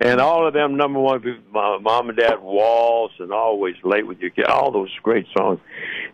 And 0.00 0.20
all 0.20 0.46
of 0.46 0.54
them 0.54 0.76
number 0.76 1.00
one, 1.00 1.20
my 1.50 1.78
mom 1.78 2.10
and 2.10 2.16
dad, 2.16 2.40
waltz, 2.40 3.14
and 3.18 3.32
always 3.32 3.74
late 3.82 4.06
with 4.06 4.20
your 4.20 4.30
kid. 4.30 4.44
All 4.44 4.70
those 4.70 4.92
great 5.02 5.26
songs. 5.36 5.58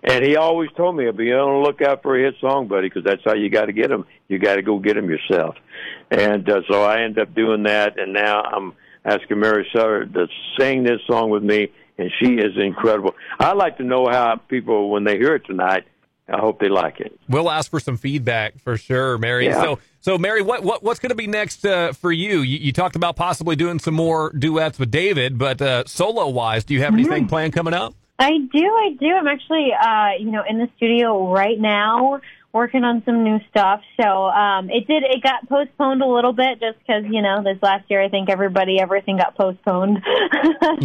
And 0.02 0.24
he 0.24 0.36
always 0.36 0.70
told 0.74 0.96
me, 0.96 1.10
"Be 1.10 1.30
on 1.32 1.62
the 1.62 1.68
lookout 1.68 2.02
for 2.02 2.18
a 2.18 2.22
hit 2.22 2.36
song, 2.40 2.68
buddy, 2.68 2.88
because 2.88 3.04
that's 3.04 3.22
how 3.22 3.34
you 3.34 3.50
got 3.50 3.66
to 3.66 3.72
get 3.72 3.90
them. 3.90 4.06
You 4.28 4.38
got 4.38 4.56
to 4.56 4.62
go 4.62 4.78
get 4.78 4.94
them 4.94 5.10
yourself." 5.10 5.56
And 6.10 6.48
uh, 6.48 6.62
so 6.70 6.82
I 6.82 7.02
end 7.02 7.18
up 7.18 7.34
doing 7.34 7.64
that, 7.64 7.98
and 7.98 8.14
now 8.14 8.40
I'm 8.40 8.72
asking 9.04 9.40
Mary 9.40 9.68
Sarah 9.74 10.06
to 10.06 10.26
sing 10.58 10.84
this 10.84 11.00
song 11.06 11.28
with 11.28 11.42
me, 11.42 11.70
and 11.98 12.10
she 12.18 12.34
is 12.36 12.56
incredible. 12.56 13.14
I'd 13.38 13.56
like 13.58 13.76
to 13.76 13.84
know 13.84 14.06
how 14.08 14.36
people, 14.48 14.90
when 14.90 15.04
they 15.04 15.18
hear 15.18 15.34
it 15.34 15.44
tonight, 15.44 15.84
I 16.28 16.38
hope 16.38 16.60
they 16.60 16.68
like 16.68 17.00
it. 17.00 17.18
We'll 17.28 17.50
ask 17.50 17.70
for 17.70 17.80
some 17.80 17.96
feedback 17.96 18.58
for 18.58 18.76
sure, 18.78 19.18
Mary. 19.18 19.46
Yeah. 19.46 19.62
So, 19.62 19.78
so 20.02 20.18
Mary, 20.18 20.42
what, 20.42 20.62
what 20.62 20.82
what's 20.82 20.98
going 21.00 21.10
to 21.10 21.16
be 21.16 21.28
next 21.28 21.64
uh, 21.64 21.92
for 21.92 22.12
you? 22.12 22.40
you? 22.40 22.58
You 22.58 22.72
talked 22.72 22.96
about 22.96 23.16
possibly 23.16 23.56
doing 23.56 23.78
some 23.78 23.94
more 23.94 24.32
duets 24.32 24.78
with 24.78 24.90
David, 24.90 25.38
but 25.38 25.62
uh, 25.62 25.84
solo 25.86 26.28
wise, 26.28 26.64
do 26.64 26.74
you 26.74 26.82
have 26.82 26.92
anything 26.92 27.28
planned 27.28 27.52
coming 27.52 27.72
up? 27.72 27.94
I 28.18 28.30
do, 28.30 28.64
I 28.64 28.96
do. 29.00 29.06
I'm 29.06 29.26
actually, 29.26 29.70
uh, 29.72 30.10
you 30.18 30.30
know, 30.30 30.42
in 30.48 30.58
the 30.58 30.68
studio 30.76 31.32
right 31.32 31.58
now 31.58 32.20
working 32.52 32.84
on 32.84 33.02
some 33.04 33.24
new 33.24 33.38
stuff. 33.50 33.80
So 34.00 34.26
um, 34.26 34.68
it 34.68 34.86
did, 34.86 35.02
it 35.04 35.22
got 35.22 35.48
postponed 35.48 36.02
a 36.02 36.06
little 36.06 36.32
bit 36.32 36.60
just 36.60 36.78
because, 36.80 37.04
you 37.10 37.22
know, 37.22 37.42
this 37.42 37.58
last 37.62 37.90
year 37.90 38.02
I 38.02 38.08
think 38.08 38.28
everybody, 38.28 38.78
everything 38.80 39.16
got 39.16 39.36
postponed. 39.36 39.98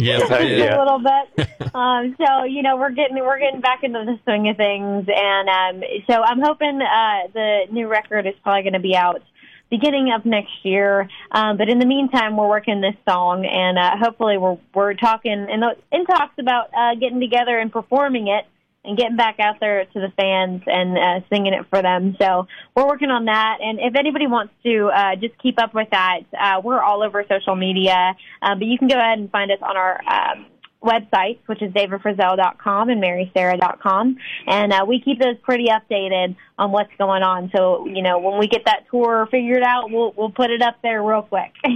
Yeah. 0.58 0.76
a 0.76 0.82
little 0.82 0.98
bit. 1.00 1.48
um, 1.74 2.16
so 2.18 2.44
you 2.44 2.62
know, 2.62 2.76
we're 2.76 2.90
getting 2.90 3.16
we're 3.16 3.38
getting 3.38 3.60
back 3.60 3.82
into 3.82 4.04
the 4.04 4.18
swing 4.24 4.48
of 4.48 4.56
things, 4.56 5.06
and 5.08 5.48
um, 5.48 5.88
so 6.08 6.22
I'm 6.22 6.40
hoping 6.40 6.80
uh, 6.80 7.28
the 7.32 7.62
new 7.70 7.88
record 7.88 8.26
is 8.26 8.34
probably 8.42 8.62
going 8.62 8.74
to 8.74 8.80
be 8.80 8.94
out 8.96 9.22
beginning 9.70 10.12
of 10.12 10.24
next 10.24 10.52
year. 10.62 11.08
Um, 11.30 11.56
but 11.56 11.68
in 11.68 11.78
the 11.78 11.86
meantime, 11.86 12.36
we're 12.36 12.48
working 12.48 12.80
this 12.80 12.94
song, 13.08 13.44
and 13.44 13.78
uh, 13.78 13.96
hopefully, 13.96 14.38
we're 14.38 14.58
we're 14.74 14.94
talking 14.94 15.46
in 15.50 15.60
the, 15.60 15.76
in 15.92 16.06
talks 16.06 16.34
about 16.38 16.70
uh, 16.74 16.94
getting 16.94 17.20
together 17.20 17.58
and 17.58 17.72
performing 17.72 18.28
it. 18.28 18.46
And 18.88 18.96
getting 18.96 19.16
back 19.16 19.38
out 19.38 19.60
there 19.60 19.84
to 19.84 20.00
the 20.00 20.10
fans 20.16 20.62
and 20.66 20.96
uh, 20.96 21.26
singing 21.28 21.52
it 21.52 21.66
for 21.68 21.82
them. 21.82 22.16
So 22.18 22.46
we're 22.74 22.86
working 22.86 23.10
on 23.10 23.26
that. 23.26 23.58
And 23.60 23.78
if 23.80 23.94
anybody 23.94 24.26
wants 24.26 24.54
to 24.64 24.86
uh, 24.88 25.16
just 25.16 25.36
keep 25.42 25.60
up 25.60 25.74
with 25.74 25.88
that, 25.90 26.20
uh, 26.32 26.62
we're 26.64 26.80
all 26.80 27.02
over 27.02 27.22
social 27.28 27.54
media. 27.54 28.16
Uh, 28.40 28.54
but 28.54 28.64
you 28.64 28.78
can 28.78 28.88
go 28.88 28.96
ahead 28.96 29.18
and 29.18 29.30
find 29.30 29.50
us 29.50 29.58
on 29.60 29.76
our 29.76 30.00
um, 30.10 30.46
websites, 30.82 31.38
which 31.46 31.60
is 31.62 31.72
davidfrizzell.com 31.72 32.88
and 32.88 33.02
marysarah.com. 33.02 34.16
And 34.46 34.72
uh, 34.72 34.84
we 34.88 35.00
keep 35.00 35.20
those 35.20 35.36
pretty 35.42 35.66
updated 35.66 36.36
on 36.58 36.72
what's 36.72 36.92
going 36.96 37.22
on. 37.22 37.50
So, 37.54 37.86
you 37.86 38.02
know, 38.02 38.18
when 38.18 38.38
we 38.38 38.46
get 38.46 38.64
that 38.64 38.84
tour 38.90 39.28
figured 39.30 39.62
out, 39.62 39.90
we'll, 39.90 40.14
we'll 40.16 40.30
put 40.30 40.50
it 40.50 40.62
up 40.62 40.76
there 40.82 41.02
real 41.02 41.22
quick. 41.22 41.52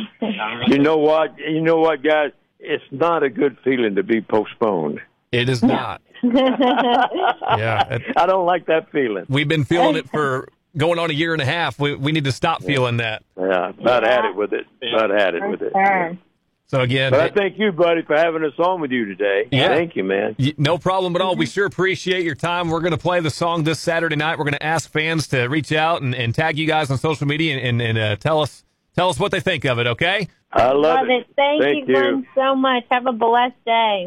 You 0.68 0.78
know 0.78 0.96
what? 0.96 1.36
You 1.38 1.60
know 1.60 1.76
what, 1.76 2.02
guys? 2.02 2.30
It's 2.58 2.84
not 2.90 3.22
a 3.22 3.28
good 3.28 3.58
feeling 3.64 3.96
to 3.96 4.02
be 4.02 4.22
postponed. 4.22 5.00
It 5.32 5.48
is 5.48 5.62
not. 5.62 6.00
Yeah, 6.22 7.94
it- 7.94 8.02
I 8.16 8.26
don't 8.26 8.46
like 8.46 8.66
that 8.66 8.90
feeling. 8.90 9.24
we've 9.28 9.48
been 9.48 9.64
feeling 9.64 9.96
it 9.96 10.08
for 10.12 10.48
going 10.76 10.98
on 10.98 11.10
a 11.10 11.14
year 11.14 11.32
and 11.32 11.42
a 11.42 11.46
half. 11.46 11.78
We 11.78 11.94
we 11.94 12.12
need 12.12 12.24
to 12.24 12.32
stop 12.32 12.62
feeling 12.62 12.98
that. 12.98 13.22
Yeah, 13.36 13.70
about 13.70 14.04
had 14.04 14.24
it 14.24 14.36
with 14.36 14.52
it. 14.52 14.66
About 14.94 15.10
had 15.10 15.34
it 15.34 15.42
with 15.48 15.62
it. 15.62 15.72
Sure. 15.72 16.16
So 16.68 16.80
again, 16.80 17.10
But 17.10 17.20
I 17.20 17.28
thank 17.28 17.58
you, 17.58 17.70
buddy, 17.70 18.00
for 18.00 18.16
having 18.16 18.42
us 18.44 18.54
on 18.58 18.80
with 18.80 18.90
you 18.92 19.04
today. 19.04 19.46
Yeah. 19.52 19.68
Thank 19.68 19.94
you, 19.94 20.04
man. 20.04 20.34
no 20.56 20.78
problem 20.78 21.14
at 21.14 21.20
all. 21.20 21.36
We 21.36 21.44
sure 21.44 21.66
appreciate 21.66 22.24
your 22.24 22.34
time. 22.34 22.70
We're 22.70 22.80
going 22.80 22.92
to 22.92 22.98
play 22.98 23.20
the 23.20 23.28
song 23.28 23.64
this 23.64 23.78
Saturday 23.78 24.16
night. 24.16 24.38
We're 24.38 24.44
going 24.44 24.54
to 24.54 24.62
ask 24.62 24.90
fans 24.90 25.26
to 25.28 25.48
reach 25.48 25.70
out 25.70 26.00
and, 26.00 26.14
and 26.14 26.34
tag 26.34 26.56
you 26.56 26.66
guys 26.66 26.90
on 26.90 26.96
social 26.96 27.26
media 27.26 27.58
and, 27.58 27.62
and, 27.62 27.82
and 27.82 27.98
uh, 27.98 28.16
tell 28.16 28.40
us 28.40 28.64
tell 28.94 29.10
us 29.10 29.18
what 29.18 29.32
they 29.32 29.40
think 29.40 29.66
of 29.66 29.80
it. 29.80 29.86
Okay. 29.86 30.28
I 30.50 30.68
love, 30.68 30.80
Love 30.82 31.10
it. 31.10 31.26
Thank, 31.36 31.62
Thank 31.62 31.88
you, 31.88 31.94
you. 31.98 32.26
So 32.34 32.54
much. 32.54 32.84
Have 32.90 33.04
a 33.06 33.12
blessed 33.12 33.62
day. 33.66 34.06